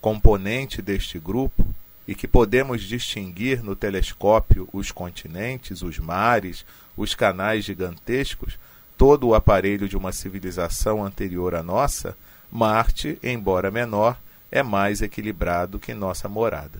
componente 0.00 0.82
deste 0.82 1.18
grupo, 1.18 1.66
e 2.06 2.14
que 2.14 2.28
podemos 2.28 2.82
distinguir 2.82 3.62
no 3.62 3.74
telescópio 3.74 4.68
os 4.72 4.92
continentes, 4.92 5.82
os 5.82 5.98
mares, 5.98 6.64
os 6.96 7.14
canais 7.14 7.64
gigantescos, 7.64 8.58
todo 8.96 9.28
o 9.28 9.34
aparelho 9.34 9.88
de 9.88 9.96
uma 9.96 10.12
civilização 10.12 11.04
anterior 11.04 11.54
à 11.54 11.62
nossa, 11.62 12.16
Marte, 12.50 13.18
embora 13.22 13.70
menor, 13.70 14.16
é 14.50 14.62
mais 14.62 15.02
equilibrado 15.02 15.78
que 15.78 15.92
nossa 15.92 16.28
morada. 16.28 16.78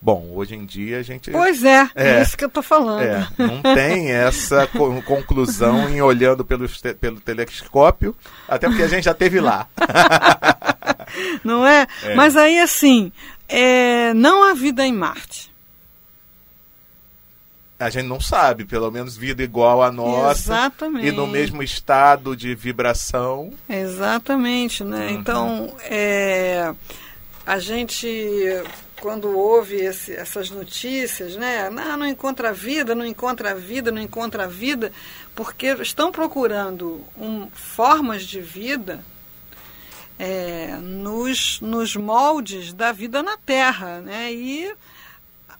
Bom, 0.00 0.30
hoje 0.34 0.54
em 0.54 0.64
dia 0.64 0.98
a 0.98 1.02
gente. 1.02 1.30
Pois 1.30 1.64
é, 1.64 1.88
é, 1.94 2.08
é 2.10 2.22
isso 2.22 2.36
que 2.36 2.44
eu 2.44 2.48
estou 2.48 2.62
falando. 2.62 3.02
É, 3.02 3.26
não 3.38 3.60
tem 3.74 4.12
essa 4.12 4.66
co 4.66 5.02
conclusão 5.02 5.88
em 5.88 6.00
olhando 6.00 6.44
pelo, 6.44 6.68
te 6.68 6.94
pelo 6.94 7.18
telescópio, 7.20 8.14
até 8.46 8.68
porque 8.68 8.82
a 8.82 8.88
gente 8.88 9.04
já 9.04 9.14
teve 9.14 9.40
lá. 9.40 9.66
não 11.42 11.66
é? 11.66 11.86
é? 12.02 12.14
Mas 12.14 12.36
aí, 12.36 12.58
assim, 12.60 13.10
é, 13.48 14.12
não 14.14 14.42
há 14.44 14.54
vida 14.54 14.84
em 14.84 14.92
Marte. 14.92 15.54
A 17.78 17.90
gente 17.90 18.06
não 18.06 18.20
sabe, 18.20 18.64
pelo 18.64 18.90
menos 18.90 19.16
vida 19.16 19.42
igual 19.42 19.82
à 19.82 19.92
nossa. 19.92 20.52
Exatamente. 20.52 21.06
E 21.08 21.12
no 21.12 21.26
mesmo 21.26 21.62
estado 21.62 22.34
de 22.34 22.54
vibração. 22.54 23.52
Exatamente, 23.68 24.82
né? 24.82 25.08
Uhum. 25.08 25.10
Então, 25.10 25.76
é, 25.82 26.74
a 27.46 27.58
gente, 27.58 28.08
quando 28.98 29.28
ouve 29.36 29.76
esse, 29.76 30.14
essas 30.14 30.50
notícias, 30.50 31.36
né? 31.36 31.68
Não, 31.68 31.98
não 31.98 32.06
encontra 32.06 32.50
vida, 32.50 32.94
não 32.94 33.04
encontra 33.04 33.54
vida, 33.54 33.92
não 33.92 34.00
encontra 34.00 34.48
vida, 34.48 34.90
porque 35.34 35.66
estão 35.82 36.10
procurando 36.10 37.04
um, 37.18 37.46
formas 37.52 38.22
de 38.22 38.40
vida 38.40 39.04
é, 40.18 40.76
nos, 40.76 41.60
nos 41.60 41.96
moldes 41.96 42.72
da 42.72 42.92
vida 42.92 43.22
na 43.22 43.36
Terra. 43.36 44.00
Né? 44.00 44.32
E 44.32 44.74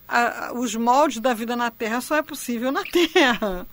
a, 0.09 0.53
os 0.55 0.75
moldes 0.75 1.21
da 1.21 1.35
vida 1.35 1.57
na 1.57 1.71
Terra 1.71 2.01
só 2.01 2.17
é 2.17 2.23
possível 2.23 2.73
na 2.73 2.83
Terra. 3.13 3.67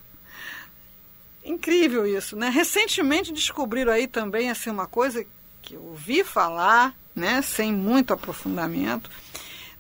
Incrível 1.46 2.08
isso, 2.08 2.38
né? 2.38 2.50
Recentemente 2.50 3.34
descobriram 3.34 3.92
aí 3.92 4.08
também 4.08 4.50
assim, 4.50 4.70
uma 4.70 4.88
coisa 4.88 5.26
que 5.62 5.74
eu 5.76 5.84
ouvi 5.84 6.24
falar, 6.24 6.96
né, 7.14 7.42
sem 7.42 7.72
muito 7.74 8.14
aprofundamento, 8.14 9.10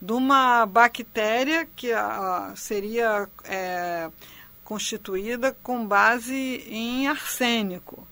de 0.02 0.12
uma 0.12 0.66
bactéria 0.66 1.66
que 1.76 1.90
seria 2.56 3.30
é, 3.46 4.10
constituída 4.64 5.56
com 5.64 5.86
base 5.86 6.66
em 6.68 7.08
arsênico. 7.08 8.06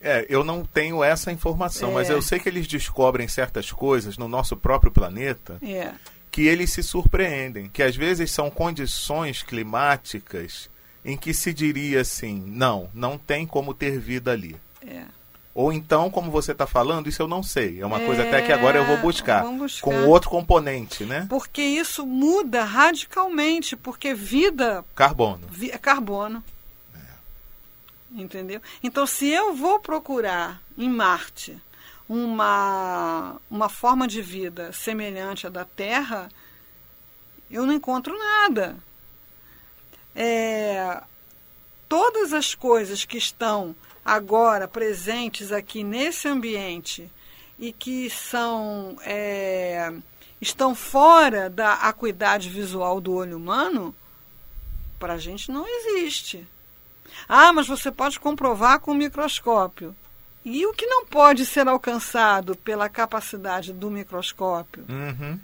É, 0.00 0.26
eu 0.28 0.44
não 0.44 0.64
tenho 0.64 1.02
essa 1.02 1.32
informação, 1.32 1.90
é. 1.90 1.94
mas 1.94 2.10
eu 2.10 2.22
sei 2.22 2.38
que 2.38 2.48
eles 2.48 2.66
descobrem 2.66 3.26
certas 3.26 3.72
coisas 3.72 4.16
no 4.16 4.28
nosso 4.28 4.56
próprio 4.56 4.92
planeta 4.92 5.58
é. 5.62 5.92
que 6.30 6.46
eles 6.46 6.72
se 6.72 6.82
surpreendem, 6.82 7.68
que 7.68 7.82
às 7.82 7.96
vezes 7.96 8.30
são 8.30 8.50
condições 8.50 9.42
climáticas 9.42 10.70
em 11.04 11.16
que 11.16 11.34
se 11.34 11.52
diria 11.52 12.02
assim, 12.02 12.42
não, 12.46 12.88
não 12.94 13.18
tem 13.18 13.46
como 13.46 13.74
ter 13.74 13.98
vida 13.98 14.32
ali. 14.32 14.56
É. 14.86 15.02
Ou 15.54 15.72
então, 15.72 16.08
como 16.08 16.30
você 16.30 16.52
está 16.52 16.68
falando, 16.68 17.08
isso 17.08 17.20
eu 17.20 17.26
não 17.26 17.42
sei. 17.42 17.80
É 17.80 17.86
uma 17.86 18.00
é, 18.00 18.06
coisa 18.06 18.22
até 18.22 18.40
que 18.42 18.52
agora 18.52 18.78
eu 18.78 18.86
vou 18.86 18.96
buscar, 18.98 19.44
buscar, 19.44 19.82
Com 19.82 20.06
outro 20.06 20.30
componente, 20.30 21.04
né? 21.04 21.26
Porque 21.28 21.60
isso 21.60 22.06
muda 22.06 22.62
radicalmente, 22.62 23.74
porque 23.74 24.14
vida... 24.14 24.84
Carbono. 24.94 25.48
Vi, 25.50 25.72
é 25.72 25.78
carbono. 25.78 26.44
Entendeu? 28.10 28.60
Então, 28.82 29.06
se 29.06 29.28
eu 29.28 29.54
vou 29.54 29.80
procurar 29.80 30.62
em 30.76 30.88
Marte 30.88 31.60
uma, 32.08 33.36
uma 33.50 33.68
forma 33.68 34.08
de 34.08 34.22
vida 34.22 34.72
semelhante 34.72 35.46
à 35.46 35.50
da 35.50 35.64
Terra, 35.64 36.30
eu 37.50 37.66
não 37.66 37.74
encontro 37.74 38.18
nada. 38.18 38.76
É, 40.14 41.02
todas 41.88 42.32
as 42.32 42.54
coisas 42.54 43.04
que 43.04 43.18
estão 43.18 43.76
agora 44.04 44.66
presentes 44.66 45.52
aqui 45.52 45.84
nesse 45.84 46.28
ambiente 46.28 47.10
e 47.58 47.72
que 47.72 48.08
são 48.08 48.96
é, 49.02 49.92
estão 50.40 50.74
fora 50.74 51.50
da 51.50 51.74
acuidade 51.74 52.48
visual 52.48 53.00
do 53.00 53.12
olho 53.12 53.36
humano, 53.36 53.94
para 54.98 55.14
a 55.14 55.18
gente 55.18 55.50
não 55.50 55.66
existe. 55.66 56.46
Ah, 57.28 57.52
mas 57.52 57.66
você 57.66 57.90
pode 57.90 58.20
comprovar 58.20 58.80
com 58.80 58.92
o 58.92 58.94
microscópio. 58.94 59.94
E 60.44 60.66
o 60.66 60.72
que 60.72 60.86
não 60.86 61.06
pode 61.06 61.44
ser 61.46 61.66
alcançado 61.68 62.56
pela 62.56 62.88
capacidade 62.88 63.72
do 63.72 63.90
microscópio? 63.90 64.84
Uhum. 64.88 65.38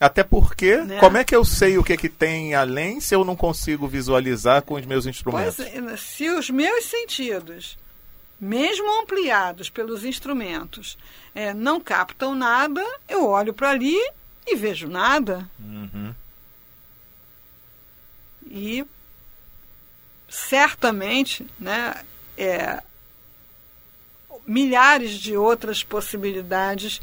Até 0.00 0.22
porque, 0.22 0.76
né? 0.76 0.98
como 1.00 1.16
é 1.16 1.24
que 1.24 1.34
eu 1.34 1.44
sei 1.44 1.76
o 1.76 1.82
que, 1.82 1.96
que 1.96 2.08
tem 2.08 2.54
além 2.54 3.00
se 3.00 3.14
eu 3.14 3.24
não 3.24 3.34
consigo 3.34 3.88
visualizar 3.88 4.62
com 4.62 4.74
os 4.74 4.86
meus 4.86 5.06
instrumentos? 5.06 5.56
Pois, 5.56 5.68
é, 5.68 5.96
se 5.96 6.28
os 6.30 6.50
meus 6.50 6.84
sentidos 6.84 7.76
mesmo 8.40 9.00
ampliados 9.00 9.68
pelos 9.68 10.04
instrumentos, 10.04 10.96
é, 11.34 11.52
não 11.52 11.80
captam 11.80 12.34
nada, 12.34 12.84
eu 13.08 13.26
olho 13.26 13.52
para 13.52 13.70
ali 13.70 13.96
e 14.46 14.54
vejo 14.54 14.88
nada. 14.88 15.48
Uhum. 15.58 16.14
E 18.50 18.86
certamente, 20.28 21.46
né, 21.58 21.94
é, 22.36 22.82
milhares 24.46 25.12
de 25.12 25.36
outras 25.36 25.82
possibilidades 25.82 27.00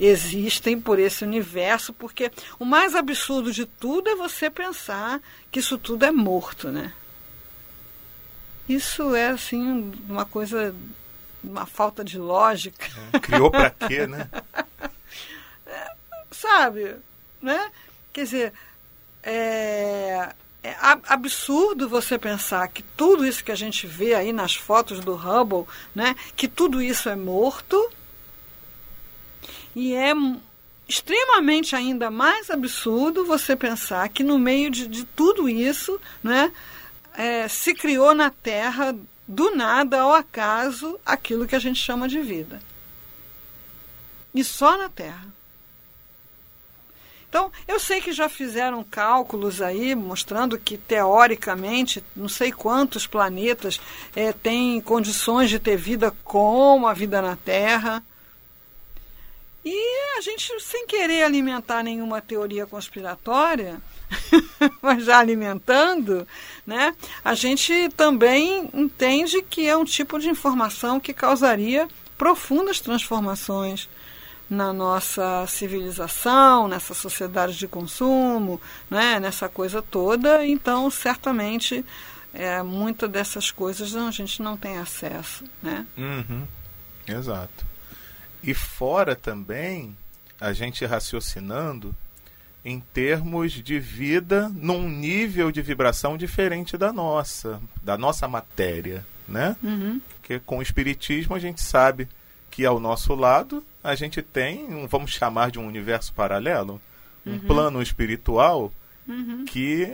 existem 0.00 0.80
por 0.80 0.98
esse 0.98 1.24
universo, 1.24 1.92
porque 1.92 2.30
o 2.58 2.64
mais 2.64 2.94
absurdo 2.94 3.52
de 3.52 3.66
tudo 3.66 4.08
é 4.08 4.14
você 4.14 4.48
pensar 4.48 5.20
que 5.50 5.58
isso 5.58 5.76
tudo 5.76 6.04
é 6.04 6.12
morto, 6.12 6.70
né? 6.70 6.92
Isso 8.68 9.14
é 9.14 9.28
assim 9.28 9.92
uma 10.08 10.24
coisa, 10.24 10.74
uma 11.42 11.66
falta 11.66 12.04
de 12.04 12.18
lógica. 12.18 12.86
É, 13.12 13.18
criou 13.18 13.50
para 13.50 13.70
quê, 13.70 14.06
né? 14.06 14.28
É, 15.70 15.92
sabe, 16.30 16.96
né? 17.42 17.70
Quer 18.10 18.24
dizer, 18.24 18.52
é, 19.22 20.32
é 20.68 20.76
absurdo 21.08 21.88
você 21.88 22.18
pensar 22.18 22.68
que 22.68 22.82
tudo 22.96 23.26
isso 23.26 23.42
que 23.42 23.52
a 23.52 23.56
gente 23.56 23.86
vê 23.86 24.14
aí 24.14 24.32
nas 24.32 24.54
fotos 24.54 25.00
do 25.00 25.14
Hubble, 25.14 25.66
né, 25.94 26.14
que 26.36 26.46
tudo 26.46 26.82
isso 26.82 27.08
é 27.08 27.16
morto. 27.16 27.90
E 29.74 29.94
é 29.94 30.12
extremamente 30.86 31.76
ainda 31.76 32.10
mais 32.10 32.50
absurdo 32.50 33.24
você 33.24 33.54
pensar 33.54 34.08
que 34.08 34.22
no 34.22 34.38
meio 34.38 34.70
de, 34.70 34.86
de 34.86 35.04
tudo 35.04 35.48
isso, 35.48 36.00
né, 36.22 36.52
é, 37.14 37.48
se 37.48 37.74
criou 37.74 38.14
na 38.14 38.30
Terra, 38.30 38.96
do 39.26 39.54
nada, 39.54 40.00
ao 40.00 40.14
acaso, 40.14 40.98
aquilo 41.04 41.46
que 41.46 41.54
a 41.54 41.58
gente 41.58 41.80
chama 41.80 42.08
de 42.08 42.20
vida. 42.20 42.60
E 44.34 44.44
só 44.44 44.76
na 44.78 44.88
Terra. 44.88 45.37
Então, 47.28 47.52
eu 47.66 47.78
sei 47.78 48.00
que 48.00 48.10
já 48.10 48.26
fizeram 48.28 48.82
cálculos 48.82 49.60
aí 49.60 49.94
mostrando 49.94 50.58
que, 50.58 50.78
teoricamente, 50.78 52.02
não 52.16 52.28
sei 52.28 52.50
quantos 52.50 53.06
planetas 53.06 53.78
é, 54.16 54.32
têm 54.32 54.80
condições 54.80 55.50
de 55.50 55.58
ter 55.58 55.76
vida 55.76 56.10
como 56.24 56.86
a 56.86 56.94
vida 56.94 57.20
na 57.20 57.36
Terra. 57.36 58.02
E 59.62 60.16
a 60.16 60.22
gente, 60.22 60.58
sem 60.60 60.86
querer 60.86 61.22
alimentar 61.22 61.82
nenhuma 61.82 62.22
teoria 62.22 62.66
conspiratória, 62.66 63.78
mas 64.80 65.04
já 65.04 65.18
alimentando, 65.18 66.26
né, 66.66 66.94
a 67.22 67.34
gente 67.34 67.90
também 67.90 68.70
entende 68.72 69.42
que 69.42 69.68
é 69.68 69.76
um 69.76 69.84
tipo 69.84 70.18
de 70.18 70.30
informação 70.30 70.98
que 70.98 71.12
causaria 71.12 71.86
profundas 72.16 72.80
transformações 72.80 73.86
na 74.48 74.72
nossa 74.72 75.46
civilização, 75.46 76.68
nessa 76.68 76.94
sociedade 76.94 77.56
de 77.56 77.68
consumo, 77.68 78.60
né, 78.88 79.20
nessa 79.20 79.48
coisa 79.48 79.82
toda. 79.82 80.46
Então, 80.46 80.90
certamente, 80.90 81.84
é, 82.32 82.62
muitas 82.62 83.10
dessas 83.10 83.50
coisas 83.50 83.94
a 83.94 84.10
gente 84.10 84.42
não 84.42 84.56
tem 84.56 84.78
acesso. 84.78 85.44
Né? 85.62 85.86
Uhum. 85.96 86.46
Exato. 87.06 87.66
E 88.42 88.54
fora 88.54 89.14
também, 89.14 89.96
a 90.40 90.52
gente 90.52 90.84
raciocinando, 90.84 91.94
em 92.64 92.80
termos 92.80 93.52
de 93.52 93.78
vida 93.78 94.50
num 94.54 94.88
nível 94.88 95.50
de 95.50 95.62
vibração 95.62 96.16
diferente 96.16 96.76
da 96.76 96.92
nossa, 96.92 97.60
da 97.82 97.96
nossa 97.96 98.28
matéria, 98.28 99.06
né? 99.26 99.56
Uhum. 99.62 100.00
Porque 100.16 100.38
com 100.40 100.58
o 100.58 100.62
espiritismo 100.62 101.34
a 101.34 101.38
gente 101.38 101.62
sabe 101.62 102.08
que 102.50 102.64
ao 102.64 102.80
nosso 102.80 103.14
lado 103.14 103.64
a 103.82 103.94
gente 103.94 104.22
tem, 104.22 104.64
um, 104.64 104.86
vamos 104.86 105.12
chamar 105.12 105.50
de 105.50 105.58
um 105.58 105.66
universo 105.66 106.12
paralelo, 106.12 106.80
um 107.24 107.32
uhum. 107.32 107.38
plano 107.40 107.82
espiritual 107.82 108.72
uhum. 109.06 109.44
que 109.46 109.86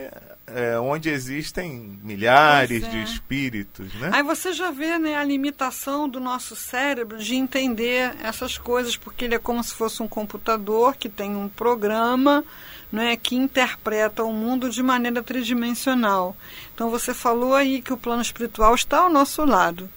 é, 0.47 0.79
onde 0.79 1.09
existem 1.09 1.99
milhares 2.03 2.83
é. 2.83 2.89
de 2.89 3.03
espíritos, 3.03 3.93
né? 3.95 4.11
Aí 4.13 4.23
você 4.23 4.53
já 4.53 4.71
vê 4.71 4.99
né, 4.99 5.17
a 5.17 5.25
limitação 5.25 6.09
do 6.09 6.21
nosso 6.21 6.55
cérebro 6.55 7.19
de 7.19 7.35
entender 7.35 8.15
essas 8.23 8.59
coisas, 8.59 8.97
porque 8.97 9.25
ele 9.25 9.35
é 9.35 9.39
como 9.39 9.63
se 9.65 9.75
fosse 9.75 10.03
um 10.03 10.09
computador 10.09 10.97
que 10.97 11.09
tem 11.09 11.35
um 11.35 11.49
programa 11.49 12.45
né, 12.93 13.17
que 13.17 13.35
interpreta 13.35 14.23
o 14.23 14.33
mundo 14.33 14.71
de 14.71 14.83
maneira 14.83 15.23
tridimensional. 15.23 16.37
Então 16.75 16.91
você 16.91 17.13
falou 17.15 17.55
aí 17.55 17.81
que 17.81 17.93
o 17.93 17.97
plano 17.97 18.23
espiritual 18.23 18.75
está 18.75 18.99
ao 18.99 19.11
nosso 19.11 19.45
lado. 19.45 19.89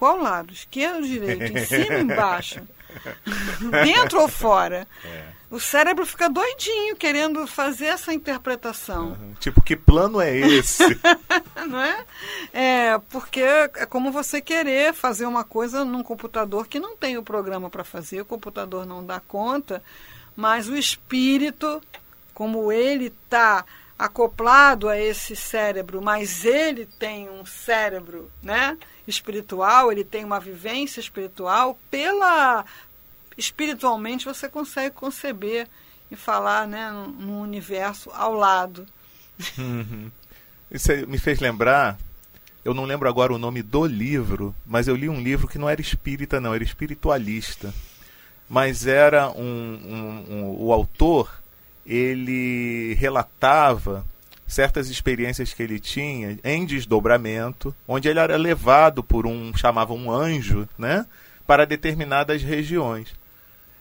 Qual 0.00 0.16
lado? 0.16 0.50
Esquerdo, 0.50 1.06
direito, 1.06 1.42
em 1.42 1.62
cima, 1.66 1.98
embaixo, 1.98 2.62
dentro 3.84 4.22
ou 4.22 4.28
fora? 4.28 4.88
É 5.04 5.40
o 5.50 5.58
cérebro 5.58 6.06
fica 6.06 6.28
doidinho 6.30 6.94
querendo 6.94 7.44
fazer 7.46 7.86
essa 7.86 8.14
interpretação. 8.14 9.08
Uhum. 9.08 9.34
Tipo, 9.40 9.60
que 9.60 9.74
plano 9.74 10.20
é 10.20 10.34
esse? 10.38 10.84
Não 11.68 11.80
é? 11.80 12.04
É, 12.52 12.98
porque 13.10 13.42
é 13.42 13.84
como 13.84 14.12
você 14.12 14.40
querer 14.40 14.94
fazer 14.94 15.26
uma 15.26 15.42
coisa 15.42 15.84
num 15.84 16.04
computador 16.04 16.68
que 16.68 16.78
não 16.78 16.96
tem 16.96 17.18
o 17.18 17.22
programa 17.22 17.68
para 17.68 17.82
fazer, 17.82 18.20
o 18.20 18.24
computador 18.24 18.86
não 18.86 19.04
dá 19.04 19.20
conta, 19.20 19.82
mas 20.36 20.68
o 20.68 20.76
espírito, 20.76 21.82
como 22.32 22.70
ele 22.72 23.06
está 23.06 23.64
acoplado 23.98 24.88
a 24.88 24.98
esse 24.98 25.36
cérebro, 25.36 26.00
mas 26.00 26.44
ele 26.44 26.86
tem 26.98 27.28
um 27.28 27.44
cérebro, 27.44 28.30
né, 28.42 28.78
espiritual, 29.06 29.90
ele 29.90 30.04
tem 30.04 30.24
uma 30.24 30.40
vivência 30.40 31.00
espiritual 31.00 31.78
pela 31.90 32.64
espiritualmente 33.36 34.26
você 34.26 34.48
consegue 34.48 34.94
conceber 34.94 35.66
e 36.10 36.16
falar 36.16 36.66
né, 36.66 36.90
num 36.90 37.40
universo 37.40 38.10
ao 38.12 38.34
lado. 38.34 38.86
Uhum. 39.56 40.10
Isso 40.70 40.92
me 41.08 41.18
fez 41.18 41.40
lembrar 41.40 41.98
eu 42.64 42.74
não 42.74 42.84
lembro 42.84 43.08
agora 43.08 43.32
o 43.32 43.38
nome 43.38 43.62
do 43.62 43.86
livro, 43.86 44.54
mas 44.66 44.86
eu 44.86 44.94
li 44.94 45.08
um 45.08 45.20
livro 45.20 45.48
que 45.48 45.58
não 45.58 45.68
era 45.68 45.80
espírita, 45.80 46.40
não, 46.40 46.54
era 46.54 46.62
espiritualista. 46.62 47.72
Mas 48.48 48.86
era 48.86 49.30
um, 49.30 49.42
um, 49.42 50.34
um 50.34 50.56
o 50.58 50.72
autor, 50.72 51.40
ele 51.86 52.94
relatava 52.94 54.04
certas 54.50 54.90
experiências 54.90 55.54
que 55.54 55.62
ele 55.62 55.78
tinha 55.78 56.38
em 56.42 56.66
desdobramento, 56.66 57.74
onde 57.86 58.08
ele 58.08 58.18
era 58.18 58.36
levado 58.36 59.02
por 59.02 59.26
um 59.26 59.54
chamava 59.54 59.92
um 59.94 60.10
anjo, 60.10 60.68
né, 60.76 61.06
para 61.46 61.64
determinadas 61.64 62.42
regiões 62.42 63.14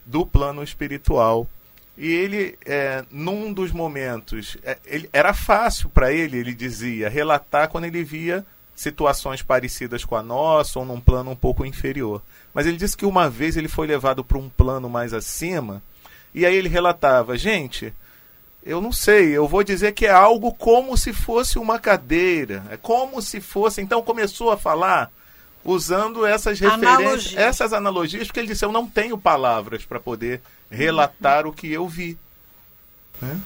do 0.05 0.25
plano 0.25 0.63
espiritual. 0.63 1.47
E 1.97 2.08
ele, 2.10 2.58
é, 2.65 3.03
num 3.12 3.51
dos 3.51 3.71
momentos, 3.71 4.58
é, 4.63 4.77
ele, 4.86 5.10
era 5.12 5.34
fácil 5.34 5.89
para 5.89 6.13
ele, 6.13 6.38
ele 6.38 6.53
dizia, 6.53 7.10
relatar 7.10 7.67
quando 7.67 7.86
ele 7.86 8.03
via 8.03 8.45
situações 8.73 9.41
parecidas 9.41 10.05
com 10.05 10.15
a 10.15 10.23
nossa 10.23 10.79
ou 10.79 10.86
num 10.86 11.01
plano 11.01 11.32
um 11.32 11.36
pouco 11.36 11.65
inferior. 11.65 12.21
Mas 12.53 12.65
ele 12.65 12.77
disse 12.77 12.95
que 12.95 13.05
uma 13.05 13.29
vez 13.29 13.58
ele 13.58 13.67
foi 13.67 13.86
levado 13.86 14.23
para 14.23 14.38
um 14.38 14.47
plano 14.47 14.88
mais 14.89 15.13
acima 15.13 15.84
e 16.34 16.45
aí 16.45 16.55
ele 16.55 16.69
relatava: 16.69 17.38
gente, 17.38 17.93
eu 18.63 18.81
não 18.81 18.91
sei, 18.91 19.29
eu 19.29 19.47
vou 19.47 19.63
dizer 19.63 19.93
que 19.93 20.05
é 20.05 20.11
algo 20.11 20.53
como 20.53 20.97
se 20.97 21.13
fosse 21.13 21.57
uma 21.57 21.79
cadeira, 21.79 22.63
é 22.69 22.77
como 22.77 23.21
se 23.21 23.39
fosse. 23.39 23.81
Então 23.81 24.01
começou 24.01 24.51
a 24.51 24.57
falar 24.57 25.11
usando 25.63 26.25
essas 26.25 26.59
referências, 26.59 26.97
Analogia. 26.97 27.39
essas 27.39 27.73
analogias, 27.73 28.27
porque 28.27 28.39
ele 28.39 28.47
disse: 28.47 28.65
eu 28.65 28.71
não 28.71 28.87
tenho 28.87 29.17
palavras 29.17 29.85
para 29.85 29.99
poder 29.99 30.41
relatar 30.69 31.47
o 31.47 31.53
que 31.53 31.71
eu 31.71 31.87
vi. 31.87 32.17
Né? 33.21 33.39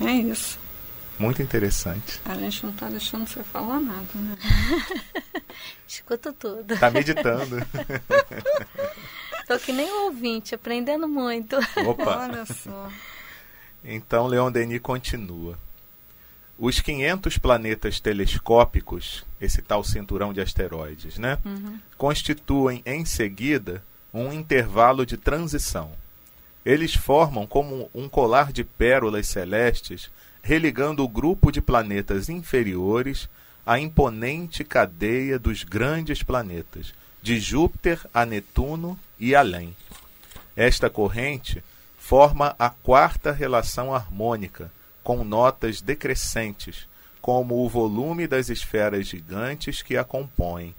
É, 0.00 0.04
é 0.06 0.12
isso. 0.12 0.58
Muito 1.18 1.42
interessante. 1.42 2.20
A 2.24 2.34
gente 2.34 2.64
não 2.64 2.70
está 2.70 2.88
deixando 2.88 3.28
você 3.28 3.42
falar 3.42 3.80
nada, 3.80 4.06
né? 4.14 4.36
Escuta 5.86 6.32
tudo. 6.32 6.74
Está 6.74 6.90
meditando. 6.90 7.56
Estou 9.40 9.58
que 9.58 9.72
nem 9.72 9.90
ouvinte, 10.04 10.54
aprendendo 10.54 11.08
muito. 11.08 11.56
Opa! 11.84 12.18
Olha 12.18 12.46
só. 12.46 12.88
Então, 13.84 14.26
Leon 14.26 14.50
Denis 14.50 14.80
continua. 14.80 15.58
Os 16.58 16.80
500 16.80 17.38
planetas 17.38 18.00
telescópicos, 18.00 19.24
esse 19.40 19.62
tal 19.62 19.84
cinturão 19.84 20.32
de 20.32 20.40
asteroides, 20.40 21.16
né? 21.16 21.38
Uhum. 21.44 21.78
Constituem, 21.96 22.82
em 22.84 23.04
seguida, 23.04 23.82
um 24.12 24.32
intervalo 24.32 25.06
de 25.06 25.16
transição. 25.16 25.92
Eles 26.64 26.94
formam 26.94 27.46
como 27.46 27.88
um 27.94 28.08
colar 28.08 28.52
de 28.52 28.64
pérolas 28.64 29.28
celestes 29.28 30.10
religando 30.42 31.04
o 31.04 31.08
grupo 31.08 31.52
de 31.52 31.60
planetas 31.60 32.28
inferiores 32.28 33.28
à 33.64 33.78
imponente 33.78 34.64
cadeia 34.64 35.38
dos 35.38 35.62
grandes 35.62 36.22
planetas, 36.22 36.92
de 37.22 37.38
Júpiter 37.38 38.00
a 38.12 38.24
Netuno 38.24 38.98
e 39.18 39.34
além. 39.34 39.76
Esta 40.56 40.88
corrente 40.88 41.62
forma 42.08 42.56
a 42.58 42.70
quarta 42.70 43.30
relação 43.30 43.94
harmônica, 43.94 44.72
com 45.04 45.22
notas 45.22 45.82
decrescentes, 45.82 46.88
como 47.20 47.62
o 47.62 47.68
volume 47.68 48.26
das 48.26 48.48
esferas 48.48 49.06
gigantes 49.06 49.82
que 49.82 49.94
a 49.94 50.02
compõem. 50.02 50.74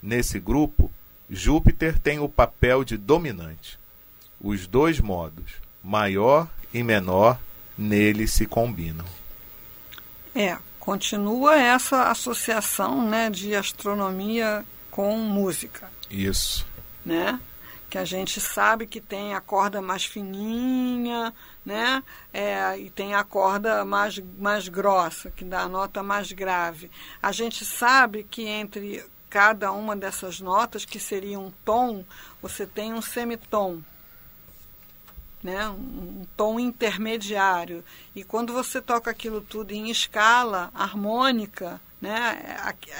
Nesse 0.00 0.38
grupo, 0.38 0.92
Júpiter 1.28 1.98
tem 1.98 2.20
o 2.20 2.28
papel 2.28 2.84
de 2.84 2.96
dominante. 2.96 3.80
Os 4.40 4.68
dois 4.68 5.00
modos, 5.00 5.54
maior 5.82 6.48
e 6.72 6.84
menor, 6.84 7.36
nele 7.76 8.28
se 8.28 8.46
combinam. 8.46 9.06
É, 10.36 10.56
continua 10.78 11.58
essa 11.58 12.12
associação 12.12 13.04
né, 13.04 13.28
de 13.28 13.56
astronomia 13.56 14.64
com 14.88 15.16
música. 15.16 15.90
Isso. 16.08 16.64
Né? 17.04 17.40
Que 17.90 17.98
a 17.98 18.04
gente 18.04 18.40
sabe 18.40 18.86
que 18.86 19.00
tem 19.00 19.34
a 19.34 19.40
corda 19.40 19.80
mais 19.80 20.04
fininha, 20.04 21.32
né? 21.64 22.02
É, 22.32 22.78
e 22.78 22.90
tem 22.90 23.14
a 23.14 23.24
corda 23.24 23.84
mais, 23.84 24.18
mais 24.38 24.68
grossa, 24.68 25.30
que 25.30 25.44
dá 25.44 25.62
a 25.62 25.68
nota 25.68 26.02
mais 26.02 26.30
grave. 26.32 26.90
A 27.22 27.32
gente 27.32 27.64
sabe 27.64 28.24
que 28.24 28.46
entre 28.46 29.04
cada 29.30 29.72
uma 29.72 29.96
dessas 29.96 30.40
notas, 30.40 30.84
que 30.84 31.00
seria 31.00 31.38
um 31.38 31.52
tom, 31.64 32.04
você 32.42 32.66
tem 32.66 32.92
um 32.92 33.02
semitom 33.02 33.82
né, 35.42 35.68
um 35.68 36.26
tom 36.36 36.58
intermediário. 36.58 37.84
E 38.14 38.24
quando 38.24 38.52
você 38.52 38.80
toca 38.80 39.10
aquilo 39.10 39.40
tudo 39.40 39.72
em 39.72 39.90
escala 39.90 40.70
harmônica, 40.74 41.80
né, 42.00 42.56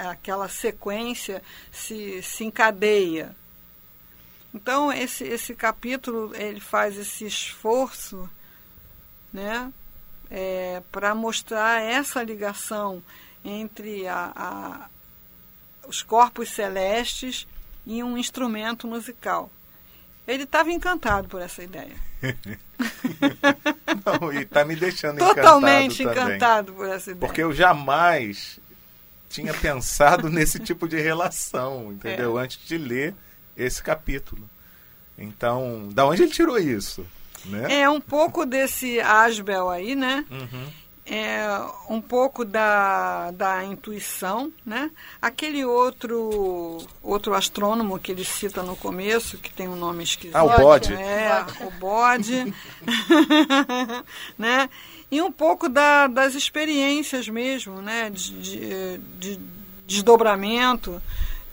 aquela 0.08 0.48
sequência 0.48 1.42
se, 1.72 2.22
se 2.22 2.44
encadeia. 2.44 3.36
Então 4.52 4.92
esse, 4.92 5.24
esse 5.24 5.54
capítulo 5.54 6.34
ele 6.34 6.60
faz 6.60 6.96
esse 6.96 7.26
esforço 7.26 8.28
né, 9.32 9.72
é, 10.30 10.82
para 10.90 11.14
mostrar 11.14 11.82
essa 11.82 12.22
ligação 12.22 13.02
entre 13.44 14.06
a, 14.06 14.32
a, 14.34 14.88
os 15.86 16.02
corpos 16.02 16.50
celestes 16.50 17.46
e 17.86 18.02
um 18.02 18.16
instrumento 18.16 18.86
musical. 18.86 19.50
Ele 20.26 20.42
estava 20.42 20.70
encantado 20.70 21.28
por 21.28 21.40
essa 21.40 21.62
ideia. 21.62 21.96
Não, 24.04 24.32
e 24.32 24.42
está 24.42 24.64
me 24.64 24.76
deixando 24.76 25.18
Totalmente 25.18 26.02
encantado, 26.02 26.30
encantado 26.30 26.72
por 26.74 26.86
essa 26.86 27.10
ideia. 27.10 27.26
Porque 27.26 27.42
eu 27.42 27.52
jamais 27.52 28.60
tinha 29.28 29.54
pensado 29.54 30.28
nesse 30.30 30.58
tipo 30.58 30.86
de 30.86 31.00
relação, 31.00 31.92
entendeu? 31.92 32.38
É. 32.38 32.42
Antes 32.42 32.58
de 32.66 32.76
ler 32.76 33.14
esse 33.58 33.82
capítulo. 33.82 34.48
Então, 35.18 35.88
da 35.92 36.06
onde 36.06 36.22
ele 36.22 36.32
tirou 36.32 36.58
isso? 36.58 37.04
Né? 37.44 37.80
É 37.80 37.90
um 37.90 38.00
pouco 38.00 38.46
desse 38.46 39.00
Asbel 39.00 39.68
aí, 39.68 39.94
né? 39.96 40.24
Uhum 40.30 40.88
é, 41.10 41.48
um 41.88 42.00
pouco 42.00 42.44
da, 42.44 43.30
da 43.30 43.64
intuição, 43.64 44.52
né? 44.64 44.90
Aquele 45.20 45.64
outro 45.64 46.78
outro 47.02 47.34
astrônomo 47.34 47.98
que 47.98 48.12
ele 48.12 48.24
cita 48.24 48.62
no 48.62 48.76
começo, 48.76 49.38
que 49.38 49.50
tem 49.50 49.66
um 49.66 49.76
nome 49.76 50.04
esquisito. 50.04 50.36
Ah, 50.36 50.44
o 50.44 50.56
bode. 50.56 50.92
É, 50.92 51.46
o 51.62 51.70
bode. 51.70 52.52
né? 54.36 54.68
E 55.10 55.22
um 55.22 55.32
pouco 55.32 55.68
da, 55.68 56.06
das 56.06 56.34
experiências 56.34 57.26
mesmo, 57.28 57.80
né? 57.80 58.10
De, 58.10 58.32
de, 58.42 58.98
de 59.18 59.40
desdobramento, 59.86 61.00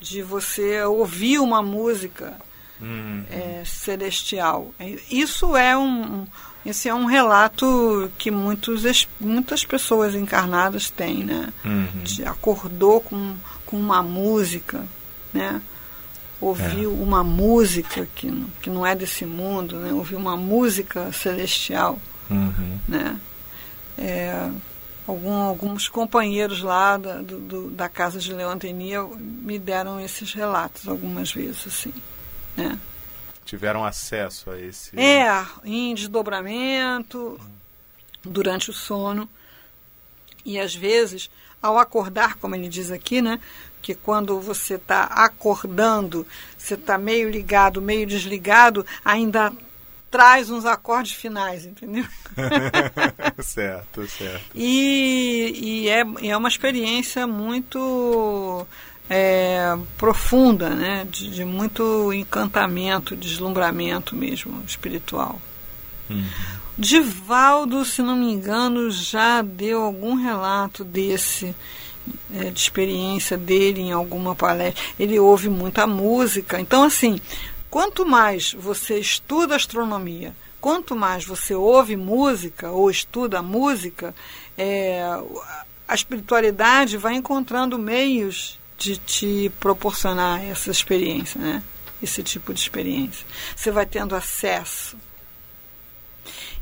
de 0.06 0.22
você 0.22 0.84
ouvir 0.84 1.40
uma 1.40 1.64
música 1.64 2.38
uhum. 2.80 3.24
é, 3.30 3.64
celestial. 3.66 4.72
Isso 5.10 5.58
é 5.58 5.76
um 5.76 6.28
esse 6.64 6.90
é 6.90 6.96
um 6.96 7.06
relato 7.06 8.12
que 8.18 8.32
muitos, 8.32 9.08
muitas 9.20 9.64
pessoas 9.64 10.16
encarnadas 10.16 10.90
têm, 10.90 11.24
né? 11.24 11.54
Uhum. 11.64 12.04
De, 12.04 12.26
acordou 12.26 13.02
com, 13.02 13.36
com 13.68 13.78
uma 13.78 14.02
música, 14.02 14.84
né? 15.32 15.62
Ouviu 16.42 16.90
é. 16.90 17.04
uma 17.04 17.24
música 17.24 18.08
que, 18.16 18.32
que 18.62 18.70
não 18.72 18.84
é 18.84 18.96
desse 18.96 19.28
mundo, 19.28 19.80
né? 19.80 19.94
Ouviu 19.94 20.18
uma 20.18 20.36
música 20.36 21.12
celestial, 21.12 22.00
uhum. 22.32 22.80
né? 22.88 23.20
É, 23.96 24.50
algum, 25.08 25.34
alguns 25.34 25.88
companheiros 25.88 26.62
lá 26.62 26.98
da, 26.98 27.22
do, 27.22 27.70
da 27.70 27.90
casa 27.90 28.20
de 28.20 28.34
Leontenia 28.34 29.04
me 29.04 29.60
deram 29.60 30.00
esses 30.00 30.34
relatos 30.34 30.88
algumas 30.88 31.32
vezes, 31.32 31.68
assim, 31.68 31.94
né? 32.56 32.80
tiveram 33.46 33.86
acesso 33.86 34.50
a 34.50 34.60
esse. 34.60 35.00
É, 35.00 35.28
em 35.64 35.94
desdobramento, 35.94 37.40
durante 38.24 38.72
o 38.72 38.74
sono. 38.74 39.30
E 40.44 40.60
às 40.60 40.76
vezes, 40.76 41.30
ao 41.62 41.78
acordar, 41.78 42.36
como 42.36 42.56
ele 42.56 42.68
diz 42.68 42.92
aqui, 42.92 43.22
né? 43.22 43.40
Que 43.82 43.94
quando 43.94 44.40
você 44.42 44.76
está 44.76 45.04
acordando, 45.04 46.26
você 46.58 46.74
está 46.74 46.98
meio 46.98 47.30
ligado, 47.30 47.82
meio 47.82 48.06
desligado, 48.06 48.86
ainda 49.04 49.54
traz 50.16 50.50
uns 50.50 50.64
acordes 50.64 51.12
finais, 51.12 51.66
entendeu? 51.66 52.06
certo, 53.44 54.08
certo. 54.08 54.46
E, 54.56 55.52
e 55.62 55.90
é, 55.90 56.06
é 56.30 56.38
uma 56.38 56.48
experiência 56.48 57.28
muito 57.28 58.66
é, 59.10 59.78
profunda, 59.98 60.70
né? 60.70 61.06
De, 61.12 61.30
de, 61.30 61.44
muito 61.44 62.14
encantamento, 62.14 63.14
deslumbramento 63.14 64.16
mesmo 64.16 64.64
espiritual. 64.66 65.42
Uhum. 66.10 66.24
Divaldo, 66.78 67.84
se 67.84 68.02
não 68.02 68.16
me 68.16 68.32
engano, 68.32 68.90
já 68.90 69.42
deu 69.42 69.84
algum 69.84 70.16
relato 70.16 70.86
desse, 70.86 71.54
é, 72.34 72.52
de 72.52 72.60
experiência 72.62 73.38
dele 73.38 73.82
em 73.82 73.92
alguma 73.92 74.34
palestra. 74.34 74.82
Ele 74.98 75.20
ouve 75.20 75.50
muita 75.50 75.86
música. 75.86 76.58
Então, 76.58 76.84
assim, 76.84 77.20
quanto 77.76 78.06
mais 78.06 78.54
você 78.54 79.00
estuda 79.00 79.54
astronomia, 79.54 80.34
quanto 80.62 80.96
mais 80.96 81.26
você 81.26 81.54
ouve 81.54 81.98
música 81.98 82.72
ou 82.72 82.90
estuda 82.90 83.42
música, 83.42 84.16
é, 84.58 85.02
a 85.86 85.94
espiritualidade 85.94 86.96
vai 86.96 87.16
encontrando 87.16 87.78
meios 87.78 88.58
de 88.78 88.96
te 88.96 89.52
proporcionar 89.60 90.42
essa 90.42 90.72
experiência, 90.72 91.42
né? 91.42 91.62
Esse 92.02 92.24
tipo 92.24 92.54
de 92.54 92.62
experiência. 92.62 93.28
Você 93.54 93.70
vai 93.72 93.86
tendo 93.86 94.16
acesso. 94.16 94.96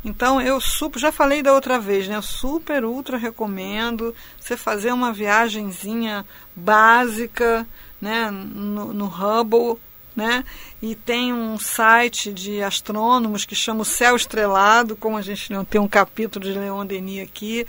Então 0.04 0.42
eu 0.42 0.60
super, 0.60 0.98
já 0.98 1.12
falei 1.12 1.44
da 1.44 1.54
outra 1.54 1.78
vez, 1.78 2.08
né? 2.08 2.16
Eu 2.16 2.24
super 2.24 2.84
ultra 2.84 3.18
recomendo 3.18 4.16
você 4.40 4.58
fazer 4.58 4.92
uma 4.92 5.14
viagenzinha 5.14 6.26
básica, 6.56 7.68
né, 8.02 8.32
no, 8.32 8.92
no 8.92 9.06
Hubble, 9.06 9.80
né? 10.16 10.44
E 10.82 10.96
tem 10.96 11.34
um 11.34 11.58
site 11.58 12.32
de 12.32 12.62
astrônomos 12.62 13.46
que 13.46 13.56
chama 13.56 13.82
o 13.82 13.86
Céu 13.86 14.16
Estrelado, 14.16 14.96
como 14.96 15.18
a 15.18 15.22
gente 15.22 15.52
não 15.52 15.66
tem 15.66 15.82
um 15.82 15.88
capítulo 15.88 16.46
de 16.46 16.58
Leon 16.58 16.86
Denis 16.86 17.24
aqui, 17.24 17.66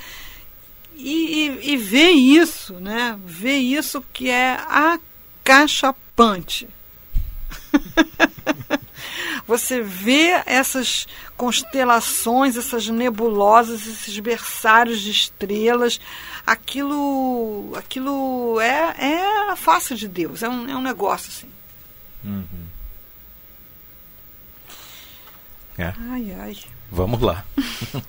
e, 0.97 1.49
e, 1.49 1.73
e 1.73 1.77
ver 1.77 2.11
isso, 2.11 2.75
né? 2.75 3.19
Ver 3.25 3.59
isso 3.59 4.05
que 4.13 4.31
é 4.31 4.59
acachapante. 5.43 6.69
Você 9.47 9.83
vê 9.83 10.43
essas 10.47 11.07
constelações, 11.37 12.57
essas 12.57 12.89
nebulosas, 12.89 13.87
esses 13.87 14.19
berçários 14.19 15.01
de 15.01 15.11
estrelas, 15.11 16.01
aquilo, 16.47 17.73
aquilo 17.77 18.59
é, 18.61 18.95
é 18.99 19.51
a 19.51 19.57
face 19.57 19.95
de 19.95 20.09
Deus, 20.09 20.43
é 20.43 20.49
um, 20.49 20.69
é 20.71 20.77
um 20.77 20.81
negócio 20.81 21.29
assim. 21.29 21.54
Uhum. 22.25 22.67
É. 25.77 25.93
Ai, 25.97 26.33
ai. 26.39 26.57
Vamos 26.91 27.21
lá. 27.21 27.45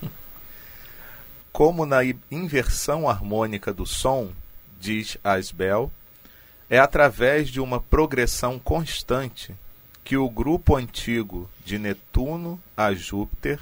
Como 1.52 1.86
na 1.86 2.02
inversão 2.30 3.10
harmônica 3.10 3.74
do 3.74 3.86
som, 3.86 4.32
diz 4.80 5.18
Asbel, 5.24 5.92
é 6.70 6.80
através 6.80 7.50
de 7.50 7.60
uma 7.60 7.80
progressão 7.80 8.60
constante 8.60 9.56
que 10.04 10.18
o 10.18 10.30
grupo 10.30 10.76
antigo 10.76 11.50
de 11.64 11.80
Netuno 11.80 12.62
a 12.78 12.94
Júpiter 12.94 13.60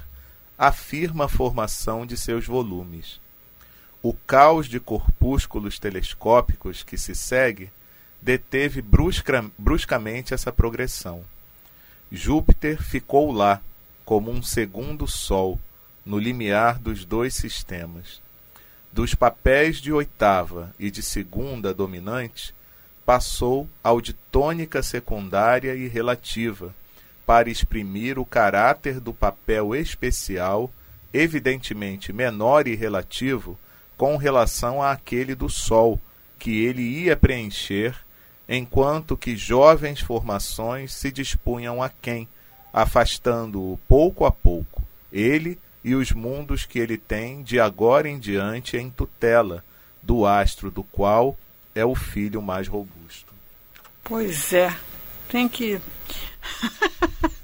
afirma 0.58 1.24
a 1.24 1.28
formação 1.28 2.04
de 2.04 2.16
seus 2.16 2.46
volumes. 2.46 3.20
O 4.02 4.12
caos 4.12 4.68
de 4.68 4.78
corpúsculos 4.78 5.78
telescópicos 5.78 6.82
que 6.82 6.98
se 6.98 7.14
segue 7.14 7.70
deteve 8.24 8.80
brusca, 8.80 9.44
bruscamente 9.58 10.32
essa 10.32 10.50
progressão. 10.50 11.22
Júpiter 12.10 12.82
ficou 12.82 13.30
lá, 13.30 13.60
como 14.02 14.30
um 14.30 14.42
segundo 14.42 15.06
Sol, 15.06 15.60
no 16.06 16.18
limiar 16.18 16.78
dos 16.78 17.04
dois 17.04 17.34
sistemas. 17.34 18.22
Dos 18.90 19.14
papéis 19.14 19.76
de 19.76 19.92
oitava 19.92 20.74
e 20.78 20.90
de 20.90 21.02
segunda 21.02 21.74
dominante, 21.74 22.54
passou 23.04 23.68
ao 23.82 24.00
de 24.00 24.14
tônica 24.14 24.82
secundária 24.82 25.74
e 25.74 25.86
relativa, 25.86 26.74
para 27.26 27.50
exprimir 27.50 28.18
o 28.18 28.24
caráter 28.24 29.00
do 29.00 29.12
papel 29.12 29.74
especial, 29.74 30.70
evidentemente 31.12 32.10
menor 32.10 32.66
e 32.66 32.74
relativo, 32.74 33.58
com 33.98 34.16
relação 34.16 34.82
àquele 34.82 35.34
do 35.34 35.50
Sol, 35.50 36.00
que 36.38 36.64
ele 36.64 36.82
ia 36.82 37.16
preencher, 37.16 38.03
enquanto 38.48 39.16
que 39.16 39.36
jovens 39.36 40.00
formações 40.00 40.92
se 40.92 41.10
dispunham 41.10 41.82
a 41.82 41.88
quem, 41.88 42.28
afastando-o 42.72 43.78
pouco 43.88 44.24
a 44.24 44.30
pouco, 44.30 44.82
ele 45.12 45.58
e 45.82 45.94
os 45.94 46.12
mundos 46.12 46.64
que 46.64 46.78
ele 46.78 46.96
tem 46.96 47.42
de 47.42 47.60
agora 47.60 48.08
em 48.08 48.18
diante 48.18 48.76
em 48.76 48.90
tutela, 48.90 49.62
do 50.02 50.26
astro 50.26 50.70
do 50.70 50.82
qual 50.82 51.36
é 51.74 51.84
o 51.84 51.94
filho 51.94 52.42
mais 52.42 52.68
robusto. 52.68 53.32
Pois 54.02 54.52
é, 54.52 54.74
tem 55.28 55.48
que. 55.48 55.80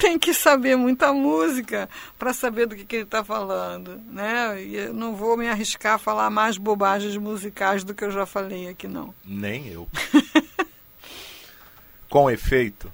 tem 0.00 0.18
que 0.18 0.32
saber 0.32 0.76
muita 0.76 1.12
música 1.12 1.88
para 2.18 2.32
saber 2.32 2.66
do 2.66 2.74
que, 2.74 2.86
que 2.86 2.96
ele 2.96 3.04
está 3.04 3.22
falando, 3.22 4.00
né? 4.08 4.60
E 4.62 4.74
eu 4.76 4.94
não 4.94 5.14
vou 5.14 5.36
me 5.36 5.46
arriscar 5.46 5.94
a 5.94 5.98
falar 5.98 6.30
mais 6.30 6.56
bobagens 6.56 7.16
musicais 7.18 7.84
do 7.84 7.94
que 7.94 8.02
eu 8.02 8.10
já 8.10 8.24
falei 8.24 8.68
aqui, 8.68 8.88
não. 8.88 9.14
Nem 9.22 9.68
eu. 9.68 9.86
Com 12.08 12.30
efeito, 12.30 12.90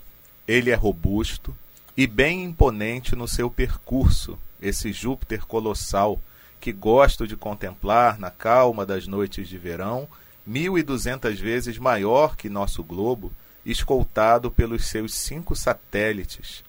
ele 0.49 0.71
é 0.71 0.75
robusto 0.75 1.57
e 1.97 2.09
bem 2.09 2.45
imponente 2.45 3.14
no 3.14 3.29
seu 3.29 3.49
percurso, 3.49 4.37
esse 4.61 4.92
Júpiter 4.92 5.47
colossal 5.47 6.21
que 6.61 6.73
gosto 6.73 7.27
de 7.27 7.37
contemplar 7.37 8.19
na 8.19 8.31
calma 8.31 8.85
das 8.85 9.07
noites 9.07 9.49
de 9.49 9.57
verão, 9.57 10.09
mil 10.45 10.77
e 10.77 10.83
duzentas 10.83 11.38
vezes 11.38 11.79
maior 11.79 12.37
que 12.37 12.49
nosso 12.49 12.83
globo, 12.83 13.33
escoltado 13.64 14.51
pelos 14.51 14.87
seus 14.87 15.14
cinco 15.14 15.55
satélites, 15.55 16.64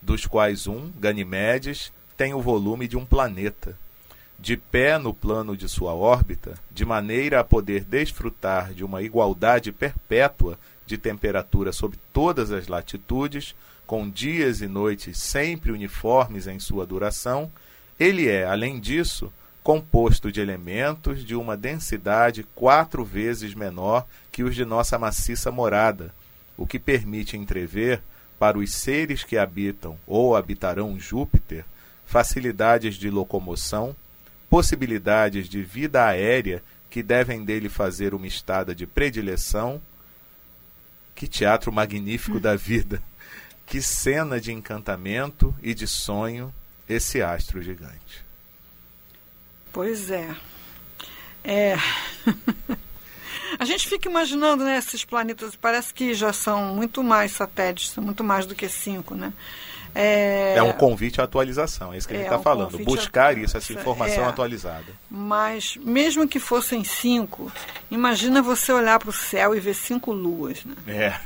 dos 0.00 0.26
quais 0.26 0.66
um, 0.66 0.90
Ganimedes, 0.98 1.92
tem 2.16 2.34
o 2.34 2.40
volume 2.40 2.88
de 2.88 2.96
um 2.96 3.04
planeta. 3.04 3.78
De 4.38 4.56
pé 4.56 4.98
no 4.98 5.12
plano 5.12 5.56
de 5.56 5.68
sua 5.68 5.94
órbita, 5.94 6.54
de 6.70 6.84
maneira 6.84 7.40
a 7.40 7.44
poder 7.44 7.84
desfrutar 7.84 8.72
de 8.72 8.84
uma 8.84 9.02
igualdade 9.02 9.72
perpétua 9.72 10.58
de 10.86 10.96
temperatura 10.96 11.72
sob 11.72 11.96
todas 12.12 12.50
as 12.52 12.68
latitudes, 12.68 13.54
com 13.86 14.08
dias 14.08 14.60
e 14.60 14.68
noites 14.68 15.18
sempre 15.18 15.72
uniformes 15.72 16.46
em 16.46 16.60
sua 16.60 16.86
duração, 16.86 17.50
ele 17.98 18.28
é, 18.28 18.44
além 18.44 18.78
disso, 18.78 19.32
composto 19.62 20.30
de 20.30 20.40
elementos 20.40 21.24
de 21.24 21.34
uma 21.34 21.56
densidade 21.56 22.46
quatro 22.54 23.04
vezes 23.04 23.54
menor 23.54 24.06
que 24.30 24.42
os 24.42 24.54
de 24.54 24.64
nossa 24.64 24.98
maciça 24.98 25.50
morada, 25.50 26.14
o 26.56 26.66
que 26.66 26.78
permite 26.78 27.36
entrever, 27.36 28.00
para 28.38 28.58
os 28.58 28.72
seres 28.72 29.24
que 29.24 29.36
habitam 29.36 29.98
ou 30.06 30.36
habitarão 30.36 30.98
Júpiter, 30.98 31.64
facilidades 32.06 32.94
de 32.94 33.10
locomoção, 33.10 33.94
possibilidades 34.48 35.48
de 35.48 35.62
vida 35.62 36.06
aérea 36.06 36.62
que 36.88 37.02
devem 37.02 37.44
dele 37.44 37.68
fazer 37.68 38.14
uma 38.14 38.26
estada 38.26 38.74
de 38.74 38.86
predileção. 38.86 39.80
Que 41.14 41.26
teatro 41.26 41.72
magnífico 41.72 42.40
da 42.40 42.56
vida! 42.56 43.02
Que 43.66 43.82
cena 43.82 44.40
de 44.40 44.50
encantamento 44.50 45.54
e 45.62 45.74
de 45.74 45.86
sonho 45.86 46.50
esse 46.88 47.20
astro 47.20 47.60
gigante. 47.60 48.24
Pois 49.70 50.10
é. 50.10 50.34
É. 51.44 51.76
A 53.58 53.64
gente 53.64 53.88
fica 53.88 54.08
imaginando 54.08 54.64
né, 54.64 54.78
esses 54.78 55.04
planetas, 55.04 55.56
parece 55.56 55.92
que 55.92 56.14
já 56.14 56.32
são 56.32 56.74
muito 56.74 57.02
mais 57.02 57.32
satélites, 57.32 57.90
são 57.90 58.04
muito 58.04 58.22
mais 58.22 58.46
do 58.46 58.54
que 58.54 58.68
cinco, 58.68 59.14
né? 59.14 59.32
É, 59.94 60.54
é 60.56 60.62
um 60.62 60.72
convite 60.72 61.20
à 61.20 61.24
atualização, 61.24 61.92
é 61.92 61.98
isso 61.98 62.06
que 62.06 62.14
é, 62.14 62.16
a 62.16 62.20
gente 62.20 62.26
está 62.28 62.38
um 62.38 62.42
falando. 62.42 62.78
Buscar 62.78 63.28
a... 63.28 63.32
isso, 63.32 63.56
essa 63.56 63.72
informação 63.72 64.24
é, 64.24 64.28
atualizada. 64.28 64.86
Mas, 65.10 65.76
mesmo 65.78 66.28
que 66.28 66.38
fossem 66.38 66.84
cinco, 66.84 67.50
imagina 67.90 68.40
você 68.40 68.70
olhar 68.70 68.98
para 68.98 69.10
o 69.10 69.12
céu 69.12 69.56
e 69.56 69.60
ver 69.60 69.74
cinco 69.74 70.12
luas. 70.12 70.64
Né? 70.64 70.74
É. 70.86 71.20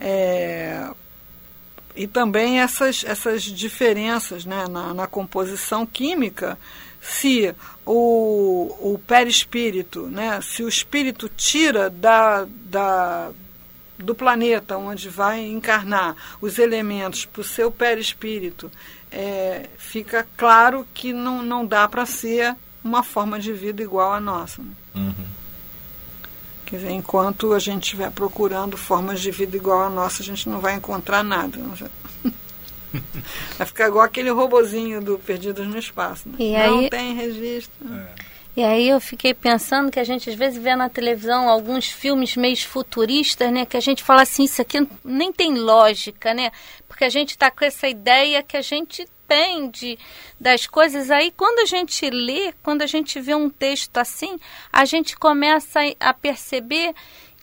é 0.00 0.88
e 1.98 2.06
também 2.06 2.60
essas, 2.60 3.04
essas 3.04 3.42
diferenças 3.42 4.44
né, 4.44 4.66
na, 4.68 4.94
na 4.94 5.06
composição 5.08 5.84
química, 5.84 6.56
se 7.08 7.54
o, 7.86 8.92
o 8.92 8.98
perispírito, 8.98 10.06
né, 10.06 10.40
se 10.42 10.62
o 10.62 10.68
espírito 10.68 11.28
tira 11.28 11.88
da, 11.88 12.46
da, 12.66 13.30
do 13.98 14.14
planeta 14.14 14.76
onde 14.76 15.08
vai 15.08 15.40
encarnar 15.40 16.14
os 16.40 16.58
elementos 16.58 17.24
para 17.24 17.40
o 17.40 17.44
seu 17.44 17.70
perispírito, 17.70 18.70
é, 19.10 19.70
fica 19.78 20.28
claro 20.36 20.86
que 20.92 21.12
não, 21.12 21.42
não 21.42 21.64
dá 21.64 21.88
para 21.88 22.04
ser 22.04 22.54
uma 22.84 23.02
forma 23.02 23.40
de 23.40 23.54
vida 23.54 23.82
igual 23.82 24.12
à 24.12 24.20
nossa. 24.20 24.62
Né? 24.62 24.70
Uhum. 24.94 25.26
Quer 26.66 26.76
dizer, 26.76 26.90
enquanto 26.90 27.54
a 27.54 27.58
gente 27.58 27.84
estiver 27.84 28.10
procurando 28.10 28.76
formas 28.76 29.20
de 29.20 29.30
vida 29.30 29.56
igual 29.56 29.84
à 29.84 29.88
nossa, 29.88 30.22
a 30.22 30.26
gente 30.26 30.46
não 30.46 30.60
vai 30.60 30.74
encontrar 30.74 31.24
nada. 31.24 31.58
Vai 33.56 33.66
ficar 33.66 33.88
igual 33.88 34.04
aquele 34.04 34.30
robozinho 34.30 35.00
do 35.00 35.18
Perdidos 35.18 35.66
no 35.66 35.78
Espaço. 35.78 36.28
Né? 36.28 36.36
E 36.38 36.52
não 36.52 36.78
aí... 36.80 36.90
tem 36.90 37.14
registro. 37.14 37.72
É. 37.92 38.28
E 38.58 38.64
aí 38.64 38.88
eu 38.88 39.00
fiquei 39.00 39.32
pensando 39.32 39.88
que 39.88 40.00
a 40.00 40.04
gente 40.04 40.28
às 40.28 40.34
vezes 40.34 40.60
vê 40.60 40.74
na 40.74 40.88
televisão 40.88 41.48
alguns 41.48 41.88
filmes 41.88 42.36
meio 42.36 42.56
futuristas, 42.56 43.52
né? 43.52 43.64
Que 43.64 43.76
a 43.76 43.80
gente 43.80 44.02
fala 44.02 44.22
assim, 44.22 44.42
isso 44.42 44.60
aqui 44.60 44.84
nem 45.04 45.32
tem 45.32 45.54
lógica, 45.54 46.34
né? 46.34 46.50
Porque 46.88 47.04
a 47.04 47.08
gente 47.08 47.30
está 47.30 47.52
com 47.52 47.64
essa 47.64 47.86
ideia 47.86 48.42
que 48.42 48.56
a 48.56 48.60
gente 48.60 49.06
tem 49.28 49.70
de, 49.70 49.96
das 50.40 50.66
coisas. 50.66 51.08
Aí 51.08 51.30
quando 51.30 51.60
a 51.60 51.66
gente 51.66 52.10
lê, 52.10 52.52
quando 52.60 52.82
a 52.82 52.86
gente 52.86 53.20
vê 53.20 53.32
um 53.32 53.48
texto 53.48 53.96
assim, 53.96 54.40
a 54.72 54.84
gente 54.84 55.16
começa 55.16 55.78
a 56.00 56.12
perceber 56.12 56.94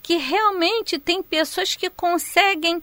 que 0.02 0.18
realmente 0.18 0.98
tem 0.98 1.22
pessoas 1.22 1.74
que 1.74 1.88
conseguem 1.88 2.78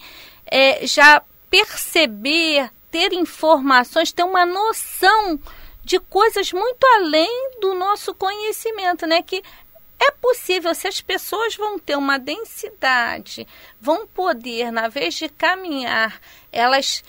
é, 0.47 0.87
já 0.87 1.21
perceber 1.53 2.71
ter 2.89 3.13
informações, 3.13 4.11
ter 4.11 4.23
uma 4.23 4.43
noção 4.43 5.39
de 5.83 5.99
coisas 5.99 6.51
muito 6.51 6.83
além 6.95 7.59
do 7.61 7.75
nosso 7.75 8.15
conhecimento, 8.15 9.05
né? 9.05 9.21
Que 9.21 9.43
é 9.99 10.09
possível, 10.09 10.73
se 10.73 10.87
as 10.87 10.99
pessoas 10.99 11.55
vão 11.55 11.77
ter 11.77 11.95
uma 11.95 12.17
densidade, 12.17 13.47
vão 13.79 14.07
poder, 14.07 14.71
na 14.71 14.87
vez 14.87 15.13
de 15.13 15.29
caminhar, 15.29 16.19
elas 16.51 17.03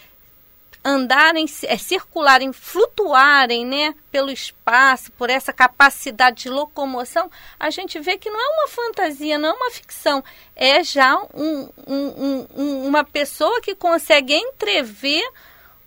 andarem, 0.85 1.47
é, 1.63 1.79
circularem, 1.79 2.53
flutuarem 2.53 3.65
né, 3.65 3.95
pelo 4.13 4.31
espaço, 4.31 5.11
por 5.13 5.31
essa 5.31 5.53
capacidade 5.53 6.43
de 6.43 6.51
locomoção, 6.51 7.31
a 7.59 7.71
gente 7.71 7.99
vê 8.01 8.19
que 8.19 8.29
não 8.29 8.39
é 8.39 8.61
uma 8.61 8.69
fantasia, 8.69 9.39
não 9.39 9.49
é 9.49 9.53
uma 9.53 9.71
ficção, 9.71 10.23
é 10.55 10.85
já 10.85 11.17
um, 11.33 11.69
um, 11.87 12.47
um, 12.55 12.87
uma 12.87 13.03
pessoa 13.03 13.61
que 13.63 13.75
consegue 13.75 14.35
entrever 14.35 15.23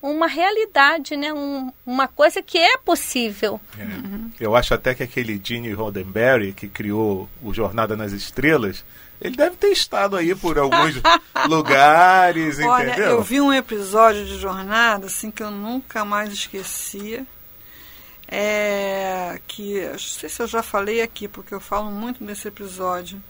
uma 0.02 0.28
realidade, 0.28 1.18
né? 1.18 1.34
Um, 1.34 1.72
uma 1.86 2.08
coisa 2.08 2.42
que 2.42 2.58
é 2.58 2.78
possível. 2.78 3.60
É. 3.78 3.84
Uhum. 3.84 4.32
Eu 4.40 4.56
acho 4.56 4.74
até 4.74 4.94
que 4.94 5.04
aquele 5.04 5.40
Gene 5.44 5.74
Roddenberry, 5.74 6.54
que 6.54 6.68
criou 6.68 7.28
o 7.42 7.54
Jornada 7.54 7.96
nas 7.96 8.12
Estrelas, 8.12 8.86
ele 9.20 9.36
deve 9.36 9.56
ter 9.58 9.70
estado 9.70 10.16
aí 10.16 10.36
por 10.36 10.58
alguns 10.60 10.96
lugares, 11.48 12.60
Olha, 12.60 12.88
entendeu? 12.88 13.12
Eu 13.12 13.24
vi 13.24 13.42
um 13.42 13.54
episódio 13.54 14.26
de 14.26 14.38
Jornada, 14.38 15.08
assim, 15.08 15.32
que 15.32 15.42
eu 15.42 15.52
nunca 15.52 16.06
mais 16.06 16.32
esquecia. 16.32 17.26
É, 18.30 19.40
que, 19.48 19.88
não 19.88 19.98
sei 19.98 20.28
se 20.30 20.42
eu 20.42 20.48
já 20.48 20.62
falei 20.62 21.02
aqui, 21.02 21.28
porque 21.28 21.54
eu 21.54 21.62
falo 21.62 21.90
muito 21.90 22.24
nesse 22.24 22.48
episódio 22.48 23.22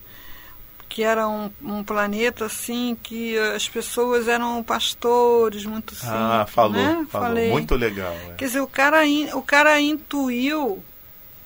que 0.89 1.03
era 1.03 1.27
um, 1.27 1.51
um, 1.61 1.83
planeta 1.83 2.45
assim 2.45 2.97
que 3.03 3.37
as 3.37 3.67
pessoas 3.67 4.27
eram 4.27 4.63
pastores 4.63 5.65
muito 5.65 5.93
simples. 5.93 6.11
Ah, 6.11 6.45
falou, 6.47 6.71
né? 6.71 7.05
falou. 7.09 7.27
Falei. 7.27 7.51
muito 7.51 7.75
legal. 7.75 8.13
É. 8.29 8.35
Quer 8.35 8.45
dizer, 8.45 8.61
o 8.61 8.67
cara, 8.67 9.01
o 9.33 9.41
cara 9.41 9.79
intuiu, 9.81 10.83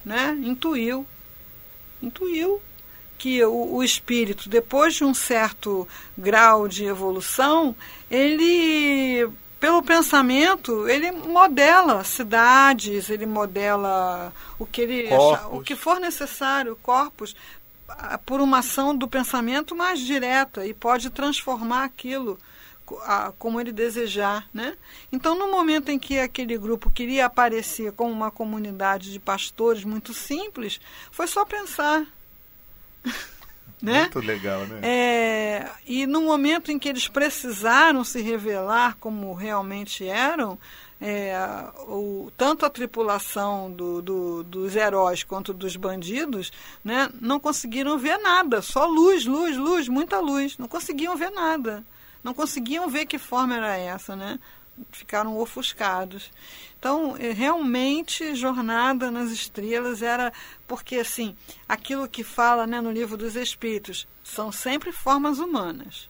né? 0.05 0.37
Intuiu, 0.43 1.05
intuiu 2.01 2.61
que 3.21 3.45
o, 3.45 3.75
o 3.75 3.83
espírito, 3.83 4.49
depois 4.49 4.95
de 4.95 5.03
um 5.03 5.13
certo 5.13 5.87
grau 6.17 6.67
de 6.67 6.85
evolução, 6.85 7.75
ele 8.09 9.29
pelo 9.59 9.83
pensamento, 9.83 10.89
ele 10.89 11.11
modela 11.11 12.03
cidades, 12.03 13.11
ele 13.11 13.27
modela 13.27 14.33
o 14.57 14.65
que 14.65 14.81
ele 14.81 15.09
o 15.51 15.61
que 15.61 15.75
for 15.75 15.99
necessário, 15.99 16.75
corpos, 16.81 17.35
por 18.25 18.41
uma 18.41 18.57
ação 18.57 18.97
do 18.97 19.07
pensamento 19.07 19.75
mais 19.75 19.99
direta 19.99 20.65
e 20.65 20.73
pode 20.73 21.11
transformar 21.11 21.83
aquilo 21.83 22.39
como 23.37 23.61
ele 23.61 23.71
desejar, 23.71 24.49
né? 24.51 24.75
Então, 25.11 25.37
no 25.37 25.51
momento 25.51 25.89
em 25.89 25.99
que 25.99 26.17
aquele 26.17 26.57
grupo 26.57 26.89
queria 26.89 27.27
aparecer 27.27 27.91
como 27.91 28.11
uma 28.11 28.31
comunidade 28.31 29.13
de 29.13 29.19
pastores 29.19 29.83
muito 29.83 30.11
simples, 30.11 30.81
foi 31.11 31.27
só 31.27 31.45
pensar. 31.45 32.03
né? 33.81 34.01
Muito 34.01 34.19
legal, 34.19 34.65
né? 34.65 34.79
É, 34.81 35.69
e 35.85 36.05
no 36.05 36.21
momento 36.21 36.71
em 36.71 36.79
que 36.79 36.89
eles 36.89 37.07
precisaram 37.07 38.03
se 38.03 38.21
revelar 38.21 38.95
como 38.99 39.33
realmente 39.33 40.07
eram, 40.07 40.57
é, 41.01 41.35
o, 41.87 42.31
tanto 42.37 42.63
a 42.63 42.69
tripulação 42.69 43.71
do, 43.71 44.01
do, 44.01 44.43
dos 44.43 44.75
heróis 44.75 45.23
quanto 45.23 45.51
dos 45.51 45.75
bandidos 45.75 46.51
né, 46.83 47.09
não 47.19 47.39
conseguiram 47.39 47.97
ver 47.97 48.19
nada, 48.19 48.61
só 48.61 48.85
luz, 48.85 49.25
luz, 49.25 49.57
luz, 49.57 49.87
muita 49.87 50.19
luz, 50.19 50.59
não 50.59 50.67
conseguiam 50.67 51.17
ver 51.17 51.31
nada, 51.31 51.83
não 52.23 52.35
conseguiam 52.35 52.87
ver 52.87 53.07
que 53.07 53.17
forma 53.17 53.55
era 53.55 53.75
essa, 53.75 54.15
né? 54.15 54.39
Ficaram 54.91 55.37
ofuscados. 55.37 56.31
Então, 56.79 57.15
é, 57.17 57.31
realmente, 57.31 58.33
Jornada 58.35 59.11
nas 59.11 59.31
Estrelas 59.31 60.01
era 60.01 60.33
porque 60.67 60.97
assim, 60.97 61.35
aquilo 61.67 62.07
que 62.07 62.23
fala 62.23 62.65
né, 62.65 62.81
no 62.81 62.91
livro 62.91 63.17
dos 63.17 63.35
Espíritos 63.35 64.07
são 64.23 64.51
sempre 64.51 64.91
formas 64.91 65.39
humanas, 65.39 66.09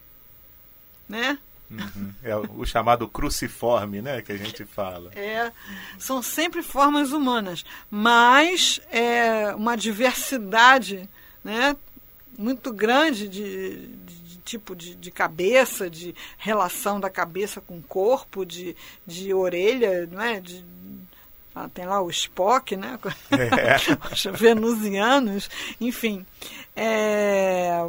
né? 1.09 1.37
Uhum. 1.69 2.13
É 2.21 2.35
o 2.35 2.65
chamado 2.65 3.07
cruciforme, 3.07 4.01
né, 4.01 4.21
que 4.21 4.31
a 4.31 4.37
gente 4.37 4.65
fala. 4.65 5.11
É, 5.15 5.51
são 5.97 6.21
sempre 6.21 6.61
formas 6.61 7.11
humanas, 7.11 7.63
mas 7.89 8.81
é 8.91 9.53
uma 9.55 9.77
diversidade, 9.77 11.09
né, 11.43 11.75
muito 12.37 12.73
grande 12.73 13.27
de, 13.27 13.87
de, 13.87 14.15
de 14.17 14.20
tipo 14.51 14.75
de, 14.75 14.95
de, 14.95 15.11
cabeça, 15.11 15.89
de 15.89 16.13
relação 16.37 16.99
da 16.99 17.09
cabeça 17.09 17.61
com 17.61 17.77
o 17.77 17.83
corpo, 17.83 18.45
de, 18.45 18.75
de 19.07 19.33
orelha, 19.33 20.07
não 20.07 20.21
é? 20.21 20.41
De, 20.41 20.65
ah, 21.55 21.69
tem 21.73 21.85
lá 21.85 22.01
o 22.01 22.09
Spock, 22.09 22.75
né? 22.75 22.99
É. 23.31 23.75
Os 24.11 24.23
venusianos, 24.39 25.49
enfim. 25.79 26.25
É, 26.75 27.87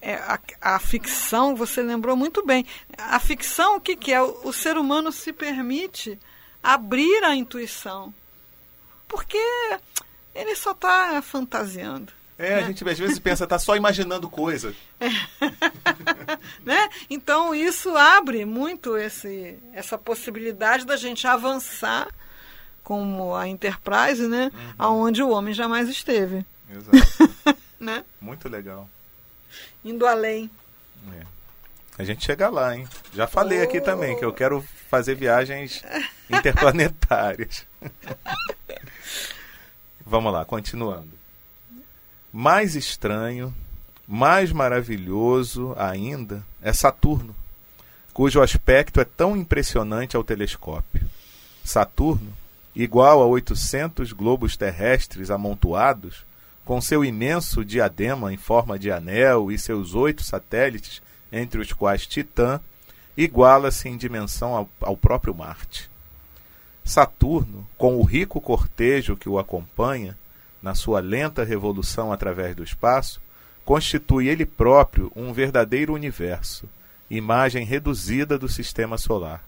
é, 0.00 0.14
a, 0.14 0.38
a, 0.60 0.78
ficção, 0.78 1.56
você 1.56 1.82
lembrou 1.82 2.16
muito 2.16 2.44
bem. 2.46 2.64
A 2.96 3.18
ficção, 3.18 3.76
o 3.76 3.80
que, 3.80 3.96
que 3.96 4.12
é? 4.12 4.22
O, 4.22 4.48
o 4.48 4.52
ser 4.52 4.76
humano 4.76 5.10
se 5.10 5.32
permite 5.32 6.18
abrir 6.62 7.24
a 7.24 7.34
intuição. 7.34 8.14
Porque 9.08 9.38
ele 10.32 10.54
só 10.54 10.70
está 10.70 11.20
fantasiando. 11.22 12.19
É, 12.42 12.56
né? 12.56 12.56
a 12.56 12.62
gente 12.62 12.88
às 12.88 12.98
vezes 12.98 13.18
pensa, 13.18 13.44
está 13.44 13.58
só 13.58 13.76
imaginando 13.76 14.28
coisa. 14.28 14.74
É. 14.98 15.08
né? 16.64 16.88
Então 17.08 17.54
isso 17.54 17.96
abre 17.96 18.44
muito 18.44 18.96
esse, 18.96 19.58
essa 19.74 19.98
possibilidade 19.98 20.86
da 20.86 20.96
gente 20.96 21.26
avançar 21.26 22.08
como 22.82 23.36
a 23.36 23.46
Enterprise, 23.46 24.26
né? 24.26 24.50
Uhum. 24.52 24.74
Aonde 24.78 25.22
o 25.22 25.30
homem 25.30 25.52
jamais 25.52 25.88
esteve. 25.88 26.44
Exato. 26.70 27.56
né? 27.78 28.04
Muito 28.20 28.48
legal 28.48 28.88
indo 29.84 30.06
além. 30.06 30.50
É. 31.12 31.22
A 31.98 32.04
gente 32.04 32.24
chega 32.24 32.48
lá, 32.48 32.76
hein? 32.76 32.88
Já 33.12 33.26
falei 33.26 33.60
oh. 33.60 33.64
aqui 33.64 33.80
também 33.80 34.18
que 34.18 34.24
eu 34.24 34.32
quero 34.32 34.64
fazer 34.88 35.14
viagens 35.14 35.82
interplanetárias. 36.28 37.66
Vamos 40.04 40.32
lá, 40.32 40.44
continuando. 40.44 41.19
Mais 42.32 42.76
estranho, 42.76 43.52
mais 44.06 44.52
maravilhoso 44.52 45.74
ainda 45.76 46.46
é 46.62 46.72
Saturno, 46.72 47.34
cujo 48.12 48.40
aspecto 48.40 49.00
é 49.00 49.04
tão 49.04 49.36
impressionante 49.36 50.16
ao 50.16 50.22
telescópio. 50.22 51.08
Saturno, 51.64 52.32
igual 52.74 53.20
a 53.20 53.26
800 53.26 54.12
globos 54.12 54.56
terrestres 54.56 55.28
amontoados, 55.28 56.24
com 56.64 56.80
seu 56.80 57.04
imenso 57.04 57.64
diadema 57.64 58.32
em 58.32 58.36
forma 58.36 58.78
de 58.78 58.92
anel 58.92 59.50
e 59.50 59.58
seus 59.58 59.94
oito 59.94 60.22
satélites, 60.22 61.02
entre 61.32 61.60
os 61.60 61.72
quais 61.72 62.06
Titã, 62.06 62.60
iguala-se 63.16 63.88
em 63.88 63.96
dimensão 63.96 64.54
ao, 64.54 64.68
ao 64.80 64.96
próprio 64.96 65.34
Marte. 65.34 65.90
Saturno, 66.84 67.66
com 67.76 67.96
o 67.96 68.04
rico 68.04 68.40
cortejo 68.40 69.16
que 69.16 69.28
o 69.28 69.38
acompanha, 69.38 70.16
na 70.62 70.74
sua 70.74 71.00
lenta 71.00 71.44
revolução 71.44 72.12
através 72.12 72.54
do 72.54 72.62
espaço, 72.62 73.20
constitui 73.64 74.28
ele 74.28 74.44
próprio 74.44 75.10
um 75.14 75.32
verdadeiro 75.32 75.94
universo, 75.94 76.68
imagem 77.10 77.64
reduzida 77.64 78.38
do 78.38 78.48
sistema 78.48 78.98
solar. 78.98 79.44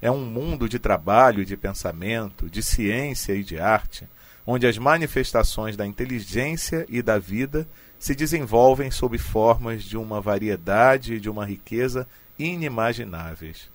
É 0.00 0.10
um 0.10 0.24
mundo 0.24 0.68
de 0.68 0.78
trabalho, 0.78 1.44
de 1.44 1.56
pensamento, 1.56 2.50
de 2.50 2.62
ciência 2.62 3.32
e 3.32 3.42
de 3.42 3.58
arte, 3.58 4.06
onde 4.46 4.66
as 4.66 4.76
manifestações 4.76 5.76
da 5.76 5.86
inteligência 5.86 6.84
e 6.88 7.00
da 7.00 7.18
vida 7.18 7.66
se 7.98 8.14
desenvolvem 8.14 8.90
sob 8.90 9.16
formas 9.16 9.82
de 9.82 9.96
uma 9.96 10.20
variedade 10.20 11.14
e 11.14 11.20
de 11.20 11.30
uma 11.30 11.46
riqueza 11.46 12.06
inimagináveis. 12.38 13.70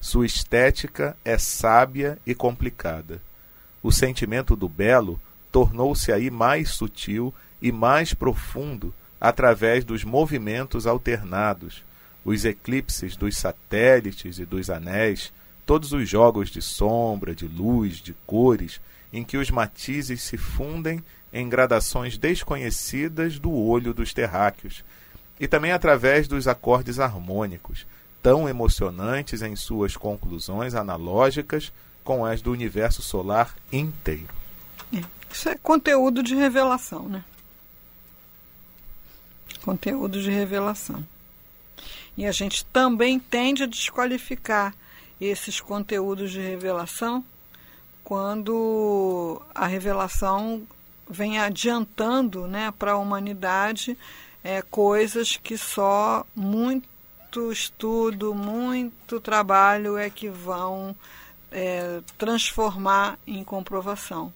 Sua 0.00 0.26
estética 0.26 1.16
é 1.24 1.36
sábia 1.38 2.18
e 2.26 2.34
complicada. 2.34 3.20
O 3.82 3.90
sentimento 3.90 4.54
do 4.54 4.68
belo 4.68 5.20
tornou-se 5.54 6.10
aí 6.10 6.32
mais 6.32 6.70
sutil 6.70 7.32
e 7.62 7.70
mais 7.70 8.12
profundo 8.12 8.92
através 9.20 9.84
dos 9.84 10.02
movimentos 10.02 10.84
alternados, 10.84 11.84
os 12.24 12.44
eclipses 12.44 13.14
dos 13.14 13.36
satélites 13.36 14.40
e 14.40 14.44
dos 14.44 14.68
anéis, 14.68 15.32
todos 15.64 15.92
os 15.92 16.08
jogos 16.08 16.50
de 16.50 16.60
sombra, 16.60 17.36
de 17.36 17.46
luz, 17.46 17.98
de 17.98 18.14
cores 18.26 18.80
em 19.12 19.22
que 19.22 19.36
os 19.36 19.48
matizes 19.48 20.22
se 20.22 20.36
fundem 20.36 21.00
em 21.32 21.48
gradações 21.48 22.18
desconhecidas 22.18 23.38
do 23.38 23.54
olho 23.54 23.94
dos 23.94 24.12
terráqueos, 24.12 24.84
e 25.38 25.46
também 25.46 25.70
através 25.70 26.26
dos 26.26 26.48
acordes 26.48 26.98
harmônicos, 26.98 27.86
tão 28.20 28.48
emocionantes 28.48 29.40
em 29.40 29.54
suas 29.54 29.96
conclusões 29.96 30.74
analógicas 30.74 31.72
com 32.02 32.26
as 32.26 32.42
do 32.42 32.50
universo 32.50 33.02
solar 33.02 33.54
inteiro. 33.72 34.34
É, 34.92 35.00
isso 35.34 35.48
é 35.48 35.56
conteúdo 35.56 36.22
de 36.22 36.36
revelação, 36.36 37.08
né? 37.08 37.24
Conteúdo 39.62 40.22
de 40.22 40.30
revelação. 40.30 41.04
E 42.16 42.24
a 42.24 42.30
gente 42.30 42.64
também 42.66 43.18
tende 43.18 43.64
a 43.64 43.66
desqualificar 43.66 44.72
esses 45.20 45.60
conteúdos 45.60 46.30
de 46.30 46.38
revelação 46.38 47.24
quando 48.04 49.42
a 49.52 49.66
revelação 49.66 50.62
vem 51.10 51.40
adiantando 51.40 52.46
né, 52.46 52.72
para 52.78 52.92
a 52.92 52.96
humanidade 52.96 53.98
é, 54.42 54.62
coisas 54.62 55.36
que 55.36 55.58
só 55.58 56.24
muito 56.32 57.50
estudo, 57.50 58.32
muito 58.32 59.18
trabalho 59.18 59.98
é 59.98 60.08
que 60.08 60.28
vão 60.28 60.94
é, 61.50 62.00
transformar 62.16 63.18
em 63.26 63.42
comprovação. 63.42 64.32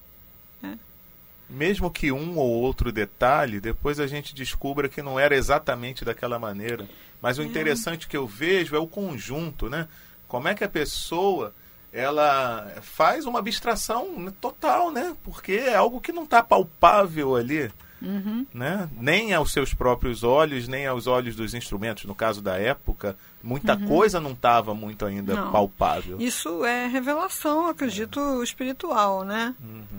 Mesmo 1.48 1.90
que 1.90 2.12
um 2.12 2.36
ou 2.36 2.48
outro 2.48 2.92
detalhe, 2.92 3.60
depois 3.60 3.98
a 3.98 4.06
gente 4.06 4.34
descubra 4.34 4.88
que 4.88 5.00
não 5.00 5.18
era 5.18 5.34
exatamente 5.34 6.04
daquela 6.04 6.38
maneira. 6.38 6.88
Mas 7.22 7.38
o 7.38 7.42
é. 7.42 7.44
interessante 7.46 8.06
que 8.06 8.16
eu 8.16 8.26
vejo 8.26 8.76
é 8.76 8.78
o 8.78 8.86
conjunto, 8.86 9.68
né? 9.68 9.88
Como 10.26 10.46
é 10.46 10.54
que 10.54 10.62
a 10.62 10.68
pessoa 10.68 11.54
ela 11.92 12.70
faz 12.82 13.24
uma 13.24 13.38
abstração 13.38 14.32
total, 14.40 14.90
né? 14.90 15.16
Porque 15.24 15.52
é 15.52 15.74
algo 15.74 16.00
que 16.00 16.12
não 16.12 16.24
está 16.24 16.42
palpável 16.42 17.34
ali. 17.34 17.70
Uhum. 18.00 18.46
Né? 18.54 18.88
Nem 18.96 19.34
aos 19.34 19.52
seus 19.52 19.74
próprios 19.74 20.22
olhos, 20.22 20.68
nem 20.68 20.86
aos 20.86 21.06
olhos 21.06 21.34
dos 21.34 21.52
instrumentos, 21.52 22.04
no 22.04 22.14
caso 22.14 22.40
da 22.40 22.56
época, 22.56 23.16
muita 23.42 23.74
uhum. 23.74 23.88
coisa 23.88 24.20
não 24.20 24.32
estava 24.32 24.72
muito 24.74 25.04
ainda 25.04 25.34
não. 25.34 25.50
palpável. 25.50 26.20
Isso 26.20 26.64
é 26.64 26.86
revelação, 26.86 27.66
acredito, 27.66 28.20
é. 28.20 28.44
espiritual, 28.44 29.24
né? 29.24 29.54
Uhum. 29.60 29.97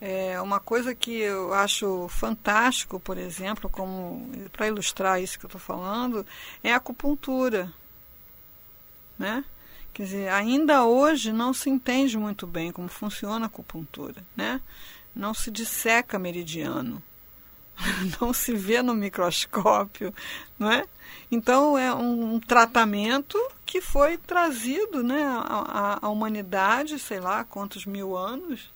É 0.00 0.40
uma 0.40 0.60
coisa 0.60 0.94
que 0.94 1.18
eu 1.18 1.52
acho 1.52 2.06
fantástico, 2.08 3.00
por 3.00 3.18
exemplo, 3.18 3.68
como 3.68 4.30
para 4.52 4.68
ilustrar 4.68 5.20
isso 5.20 5.38
que 5.38 5.44
eu 5.44 5.48
estou 5.48 5.60
falando, 5.60 6.24
é 6.62 6.72
a 6.72 6.76
acupuntura, 6.76 7.72
né? 9.18 9.44
Quer 9.92 10.04
dizer, 10.04 10.28
ainda 10.28 10.84
hoje 10.84 11.32
não 11.32 11.52
se 11.52 11.68
entende 11.68 12.16
muito 12.16 12.46
bem 12.46 12.70
como 12.70 12.88
funciona 12.88 13.46
a 13.46 13.48
acupuntura, 13.48 14.22
né? 14.36 14.60
Não 15.12 15.34
se 15.34 15.50
disseca 15.50 16.16
meridiano, 16.16 17.02
não 18.20 18.32
se 18.32 18.54
vê 18.54 18.80
no 18.80 18.94
microscópio, 18.94 20.14
não 20.56 20.70
é? 20.70 20.86
Então 21.30 21.76
é 21.76 21.92
um 21.92 22.38
tratamento 22.38 23.36
que 23.66 23.80
foi 23.80 24.16
trazido, 24.16 25.02
né, 25.02 25.24
à, 25.24 25.98
à 26.00 26.08
humanidade, 26.08 26.98
sei 27.00 27.18
lá 27.18 27.42
quantos 27.42 27.84
mil 27.84 28.16
anos, 28.16 28.70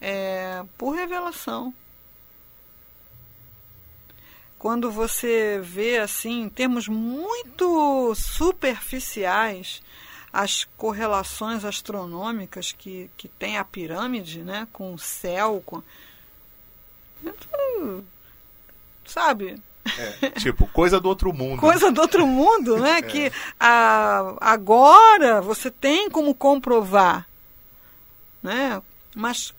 é, 0.00 0.64
por 0.78 0.92
revelação. 0.94 1.74
Quando 4.58 4.90
você 4.90 5.58
vê 5.62 5.98
assim, 5.98 6.42
em 6.42 6.48
termos 6.48 6.86
muito 6.86 8.14
superficiais, 8.14 9.82
as 10.32 10.64
correlações 10.76 11.64
astronômicas 11.64 12.72
que, 12.72 13.10
que 13.16 13.26
tem 13.26 13.58
a 13.58 13.64
pirâmide, 13.64 14.42
né, 14.42 14.68
com 14.72 14.92
o 14.92 14.98
céu, 14.98 15.62
com 15.64 15.82
sabe? 19.04 19.60
É, 20.22 20.30
tipo, 20.30 20.66
coisa 20.68 21.00
do 21.00 21.08
outro 21.08 21.32
mundo. 21.32 21.58
Coisa 21.58 21.90
do 21.90 22.00
outro 22.00 22.26
mundo, 22.26 22.78
né? 22.78 22.98
É. 23.00 23.02
Que 23.02 23.32
a, 23.58 24.36
agora 24.40 25.40
você 25.40 25.70
tem 25.70 26.10
como 26.10 26.34
comprovar, 26.34 27.26
né? 28.42 28.80
Mas 29.14 29.54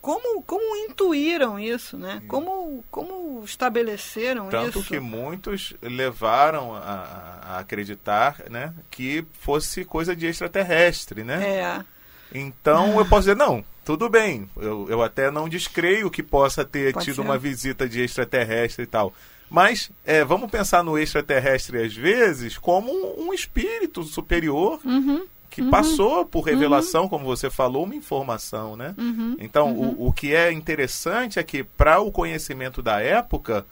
como, 0.00 0.42
como 0.42 0.76
intuíram 0.88 1.58
isso, 1.58 1.96
né? 1.96 2.22
Como, 2.26 2.82
como 2.90 3.42
estabeleceram 3.44 4.48
Tanto 4.48 4.68
isso? 4.68 4.78
Tanto 4.78 4.88
que 4.88 5.00
muitos 5.00 5.74
levaram 5.82 6.74
a, 6.74 7.40
a, 7.42 7.58
acreditar 7.58 8.36
né, 8.50 8.72
que 8.90 9.24
fosse 9.40 9.84
coisa 9.84 10.16
de 10.16 10.26
extraterrestre, 10.26 11.22
né? 11.22 11.48
É. 11.48 11.84
Então 12.32 12.98
eu 12.98 13.06
posso 13.06 13.22
dizer, 13.22 13.36
não, 13.36 13.64
tudo 13.84 14.08
bem, 14.08 14.48
eu, 14.56 14.86
eu 14.88 15.02
até 15.02 15.30
não 15.30 15.48
descreio 15.48 16.10
que 16.10 16.22
possa 16.22 16.64
ter 16.64 16.92
Pode 16.92 17.04
tido 17.04 17.16
ser. 17.16 17.20
uma 17.22 17.36
visita 17.36 17.88
de 17.88 18.02
extraterrestre 18.02 18.84
e 18.84 18.86
tal. 18.86 19.12
Mas 19.50 19.90
é, 20.04 20.24
vamos 20.24 20.50
pensar 20.50 20.84
no 20.84 20.96
extraterrestre 20.96 21.82
às 21.82 21.94
vezes 21.94 22.56
como 22.56 22.92
um, 23.20 23.34
espírito 23.34 24.04
superior 24.04 24.80
uhum 24.84 25.26
que 25.50 25.60
uhum. 25.60 25.70
passou 25.70 26.24
por 26.24 26.42
revelação, 26.42 27.02
uhum. 27.02 27.08
como 27.08 27.24
você 27.24 27.50
falou, 27.50 27.84
uma 27.84 27.94
informação, 27.94 28.76
né? 28.76 28.94
Uhum. 28.96 29.36
Então, 29.40 29.72
o, 29.72 29.82
uhum. 29.82 29.96
o 30.06 30.12
que 30.12 30.32
é 30.32 30.52
interessante 30.52 31.40
é 31.40 31.42
que 31.42 31.64
para 31.64 32.00
o 32.00 32.12
conhecimento 32.12 32.80
da 32.80 33.00
época 33.00 33.66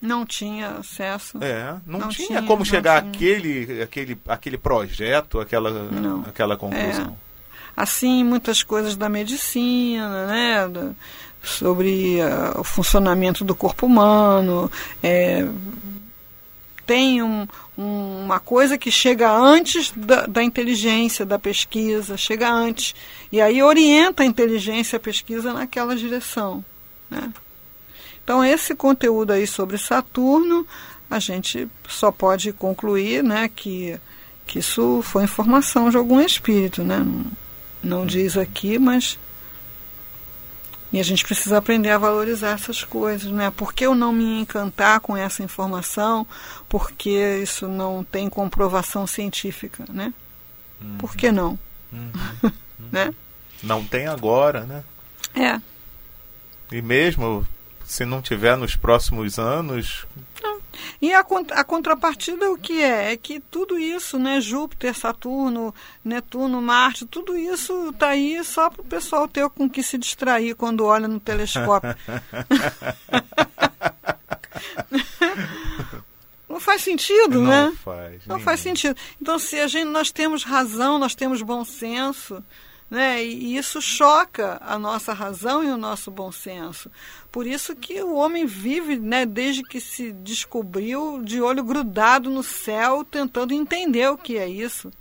não 0.00 0.24
tinha 0.24 0.68
acesso. 0.78 1.42
É, 1.42 1.74
não, 1.84 2.00
não 2.00 2.08
tinha, 2.08 2.28
tinha, 2.28 2.42
como 2.42 2.64
chegar 2.64 2.98
àquele 2.98 3.82
aquele 3.82 4.18
aquele 4.28 4.56
projeto, 4.56 5.40
aquela 5.40 5.70
não. 5.70 6.20
aquela 6.20 6.56
conclusão. 6.56 7.16
É. 7.22 7.26
Assim, 7.76 8.22
muitas 8.24 8.62
coisas 8.62 8.96
da 8.96 9.08
medicina, 9.08 10.26
né? 10.26 10.94
sobre 11.42 12.18
uh, 12.20 12.60
o 12.60 12.64
funcionamento 12.64 13.44
do 13.44 13.54
corpo 13.54 13.86
humano, 13.86 14.70
é, 15.02 15.46
tem 16.86 17.22
um, 17.22 17.46
um, 17.76 18.24
uma 18.24 18.38
coisa 18.38 18.78
que 18.78 18.90
chega 18.90 19.30
antes 19.30 19.92
da, 19.94 20.24
da, 20.26 20.42
inteligência, 20.42 21.26
da 21.26 21.38
pesquisa, 21.38 22.16
chega 22.16 22.48
antes. 22.48 22.94
E 23.32 23.40
aí 23.40 23.62
orienta 23.62 24.22
a 24.22 24.26
inteligência, 24.26 24.96
a 24.96 25.00
pesquisa 25.00 25.52
naquela 25.52 25.96
direção. 25.96 26.64
Né? 27.10 27.32
Então, 28.22 28.44
esse 28.44 28.74
conteúdo 28.74 29.32
aí 29.32 29.46
sobre 29.46 29.76
Saturno, 29.76 30.66
a 31.10 31.18
gente 31.18 31.68
só 31.88 32.12
pode 32.12 32.52
concluir 32.52 33.22
né, 33.22 33.50
que, 33.54 33.98
que 34.46 34.60
isso 34.60 35.02
foi 35.02 35.24
informação 35.24 35.90
de 35.90 35.96
algum 35.96 36.20
espírito. 36.20 36.84
Né? 36.84 36.98
Não, 36.98 37.24
não 37.82 38.06
diz 38.06 38.36
aqui, 38.36 38.78
mas 38.78 39.18
e 40.92 41.00
a 41.00 41.02
gente 41.02 41.24
precisa 41.24 41.58
aprender 41.58 41.90
a 41.90 41.98
valorizar 41.98 42.50
essas 42.50 42.84
coisas, 42.84 43.30
né? 43.30 43.50
Por 43.50 43.72
que 43.72 43.86
eu 43.86 43.94
não 43.94 44.12
me 44.12 44.40
encantar 44.40 45.00
com 45.00 45.16
essa 45.16 45.42
informação? 45.42 46.26
Porque 46.68 47.40
isso 47.42 47.66
não 47.66 48.04
tem 48.04 48.28
comprovação 48.28 49.06
científica, 49.06 49.84
né? 49.88 50.14
Uhum. 50.80 50.98
Por 50.98 51.16
que 51.16 51.32
não? 51.32 51.58
Uhum. 51.92 52.12
né? 52.92 53.12
Não 53.62 53.84
tem 53.84 54.06
agora, 54.06 54.64
né? 54.64 54.84
É. 55.34 55.60
E 56.70 56.80
mesmo 56.80 57.46
se 57.84 58.04
não 58.04 58.20
tiver 58.20 58.56
nos 58.56 58.74
próximos 58.74 59.38
anos, 59.38 60.06
e 61.00 61.12
a, 61.12 61.20
a 61.20 61.64
contrapartida 61.64 62.50
o 62.50 62.58
que 62.58 62.82
é? 62.82 63.12
É 63.12 63.16
que 63.16 63.40
tudo 63.40 63.78
isso, 63.78 64.18
né, 64.18 64.40
Júpiter, 64.40 64.94
Saturno, 64.94 65.74
Netuno, 66.04 66.60
Marte, 66.60 67.06
tudo 67.06 67.36
isso 67.36 67.90
está 67.90 68.08
aí 68.08 68.42
só 68.44 68.70
para 68.70 68.82
o 68.82 68.84
pessoal 68.84 69.28
ter 69.28 69.48
com 69.50 69.68
que 69.68 69.82
se 69.82 69.98
distrair 69.98 70.54
quando 70.54 70.84
olha 70.84 71.08
no 71.08 71.20
telescópio. 71.20 71.94
Não 76.48 76.60
faz 76.60 76.82
sentido, 76.82 77.40
não 77.40 77.50
né? 77.50 77.72
Faz, 77.84 78.26
não 78.26 78.40
faz 78.40 78.60
sentido. 78.60 78.96
Então, 79.20 79.38
se 79.38 79.58
a 79.58 79.66
gente, 79.66 79.88
nós 79.88 80.10
temos 80.10 80.42
razão, 80.42 80.98
nós 80.98 81.14
temos 81.14 81.42
bom 81.42 81.64
senso, 81.64 82.42
né? 82.90 83.24
E 83.24 83.56
isso 83.56 83.80
choca 83.80 84.58
a 84.60 84.78
nossa 84.78 85.12
razão 85.12 85.64
e 85.64 85.68
o 85.68 85.76
nosso 85.76 86.10
bom 86.10 86.30
senso. 86.30 86.90
Por 87.30 87.46
isso 87.46 87.74
que 87.74 88.00
o 88.02 88.14
homem 88.14 88.46
vive, 88.46 88.96
né, 88.96 89.26
desde 89.26 89.62
que 89.62 89.80
se 89.80 90.12
descobriu, 90.12 91.22
de 91.22 91.40
olho 91.40 91.64
grudado 91.64 92.30
no 92.30 92.42
céu, 92.42 93.04
tentando 93.04 93.52
entender 93.52 94.08
o 94.08 94.18
que 94.18 94.38
é 94.38 94.48
isso. 94.48 94.92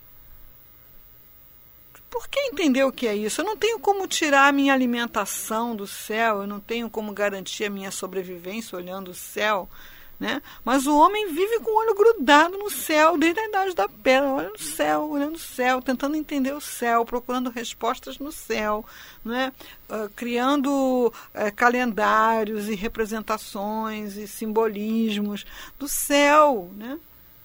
Por 2.10 2.30
que 2.30 2.40
entender 2.40 2.84
o 2.84 2.94
que 2.94 3.08
é 3.08 3.16
isso? 3.16 3.42
Eu 3.42 3.46
não 3.46 3.58
tenho 3.58 3.78
como 3.78 4.08
tirar 4.08 4.48
a 4.48 4.52
minha 4.52 4.74
alimentação 4.74 5.76
do 5.76 5.86
céu, 5.86 6.42
eu 6.42 6.48
não 6.48 6.62
tenho 6.62 6.90
como 6.90 7.12
garantir 7.12 7.66
a 7.66 7.70
minha 7.70 7.92
sobrevivência 7.92 8.78
olhando 8.78 9.12
o 9.12 9.14
céu. 9.14 9.70
Né? 10.18 10.42
Mas 10.64 10.88
o 10.88 10.98
homem 10.98 11.34
vive 11.34 11.60
com 11.60 11.72
o 11.72 11.78
olho 11.78 11.94
grudado 11.94 12.58
no 12.58 12.70
céu 12.70 13.18
desde 13.18 13.40
a 13.40 13.50
idade 13.50 13.76
da 13.76 13.90
pedra, 13.90 14.30
olhando 14.30 14.54
no 14.54 14.60
céu, 14.60 15.10
olhando 15.10 15.36
o 15.36 15.40
céu, 15.40 15.82
tentando 15.82 16.16
entender 16.16 16.54
o 16.54 16.62
céu, 16.62 17.04
procurando 17.04 17.50
respostas 17.50 18.18
no 18.18 18.32
céu, 18.32 18.86
né? 19.26 19.52
Uh, 19.90 20.10
criando 20.16 21.08
uh, 21.08 21.56
calendários 21.56 22.70
e 22.70 22.76
representações 22.76 24.16
e 24.16 24.26
simbolismos 24.26 25.46
do 25.78 25.88
céu. 25.88 26.72
Né? 26.78 26.98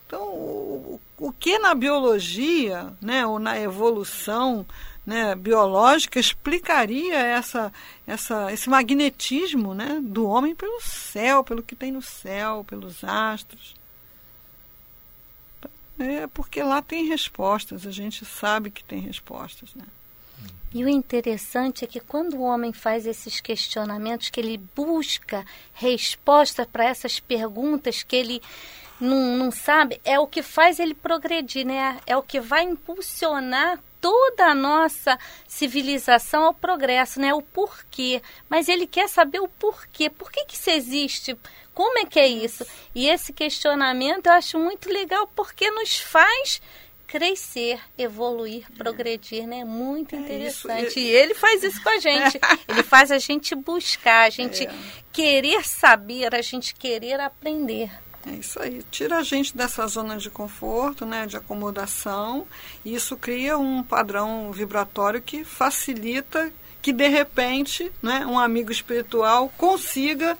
Então, 0.06 0.22
o, 0.22 1.00
o 1.18 1.32
que 1.32 1.58
na 1.58 1.74
biologia 1.74 2.92
né, 3.00 3.26
ou 3.26 3.38
na 3.38 3.60
evolução 3.60 4.64
né, 5.04 5.34
biológica 5.34 6.18
explicaria 6.18 7.16
essa, 7.16 7.72
essa, 8.06 8.52
esse 8.52 8.68
magnetismo 8.68 9.74
né, 9.74 9.98
do 10.02 10.26
homem 10.26 10.54
pelo 10.54 10.80
céu, 10.80 11.42
pelo 11.42 11.62
que 11.62 11.74
tem 11.74 11.90
no 11.90 12.02
céu, 12.02 12.64
pelos 12.64 13.02
astros. 13.02 13.74
É 15.98 16.26
porque 16.28 16.62
lá 16.62 16.80
tem 16.80 17.06
respostas, 17.06 17.86
a 17.86 17.90
gente 17.90 18.24
sabe 18.24 18.70
que 18.70 18.82
tem 18.82 19.00
respostas. 19.00 19.74
Né? 19.74 19.84
E 20.72 20.84
o 20.84 20.88
interessante 20.88 21.84
é 21.84 21.88
que 21.88 22.00
quando 22.00 22.34
o 22.34 22.42
homem 22.42 22.72
faz 22.72 23.06
esses 23.06 23.40
questionamentos, 23.40 24.30
que 24.30 24.40
ele 24.40 24.56
busca 24.74 25.44
resposta 25.74 26.64
para 26.64 26.84
essas 26.84 27.18
perguntas 27.18 28.02
que 28.02 28.16
ele 28.16 28.40
não, 29.00 29.36
não 29.36 29.50
sabe, 29.50 30.00
é 30.04 30.18
o 30.18 30.26
que 30.26 30.42
faz 30.42 30.78
ele 30.78 30.94
progredir, 30.94 31.66
né? 31.66 31.98
É 32.06 32.16
o 32.16 32.22
que 32.22 32.38
vai 32.40 32.62
impulsionar 32.62 33.80
toda 34.00 34.46
a 34.46 34.54
nossa 34.54 35.18
civilização 35.46 36.44
ao 36.44 36.54
progresso, 36.54 37.20
né? 37.20 37.34
O 37.34 37.42
porquê. 37.42 38.22
Mas 38.48 38.68
ele 38.68 38.86
quer 38.86 39.08
saber 39.08 39.40
o 39.40 39.48
porquê. 39.48 40.08
Por 40.08 40.30
que, 40.30 40.44
que 40.44 40.54
isso 40.54 40.70
existe? 40.70 41.38
Como 41.74 41.98
é 41.98 42.04
que 42.04 42.18
é 42.18 42.26
isso? 42.26 42.66
E 42.94 43.08
esse 43.08 43.32
questionamento 43.32 44.26
eu 44.26 44.32
acho 44.32 44.58
muito 44.58 44.88
legal 44.88 45.26
porque 45.34 45.70
nos 45.70 45.98
faz 45.98 46.60
crescer, 47.06 47.80
evoluir, 47.98 48.70
progredir, 48.76 49.44
né? 49.44 49.64
Muito 49.64 50.14
interessante. 50.14 50.84
É 50.84 50.86
isso. 50.86 50.98
E 51.00 51.06
ele 51.08 51.34
faz 51.34 51.62
isso 51.64 51.82
com 51.82 51.88
a 51.88 51.98
gente. 51.98 52.38
ele 52.68 52.82
faz 52.84 53.10
a 53.10 53.18
gente 53.18 53.54
buscar, 53.56 54.26
a 54.26 54.30
gente 54.30 54.64
é. 54.64 54.72
querer 55.12 55.64
saber, 55.66 56.32
a 56.34 56.40
gente 56.40 56.72
querer 56.72 57.18
aprender. 57.20 57.90
É 58.26 58.32
isso 58.32 58.60
aí. 58.60 58.82
Tira 58.90 59.18
a 59.18 59.22
gente 59.22 59.56
dessa 59.56 59.86
zona 59.86 60.16
de 60.18 60.28
conforto, 60.28 61.06
né, 61.06 61.26
de 61.26 61.36
acomodação, 61.36 62.46
e 62.84 62.94
isso 62.94 63.16
cria 63.16 63.56
um 63.56 63.82
padrão 63.82 64.52
vibratório 64.52 65.22
que 65.22 65.44
facilita 65.44 66.52
que 66.82 66.92
de 66.92 67.08
repente, 67.08 67.90
né, 68.02 68.24
um 68.26 68.38
amigo 68.38 68.72
espiritual 68.72 69.52
consiga 69.56 70.36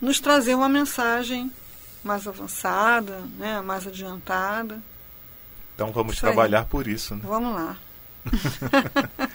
nos 0.00 0.20
trazer 0.20 0.54
uma 0.54 0.68
mensagem 0.68 1.50
mais 2.02 2.26
avançada, 2.26 3.22
né, 3.38 3.60
mais 3.60 3.86
adiantada. 3.86 4.82
Então 5.74 5.90
vamos 5.90 6.14
isso 6.14 6.20
trabalhar 6.20 6.60
aí. 6.60 6.66
por 6.66 6.86
isso. 6.86 7.14
Né? 7.14 7.22
Vamos 7.24 7.54
lá. 7.54 7.76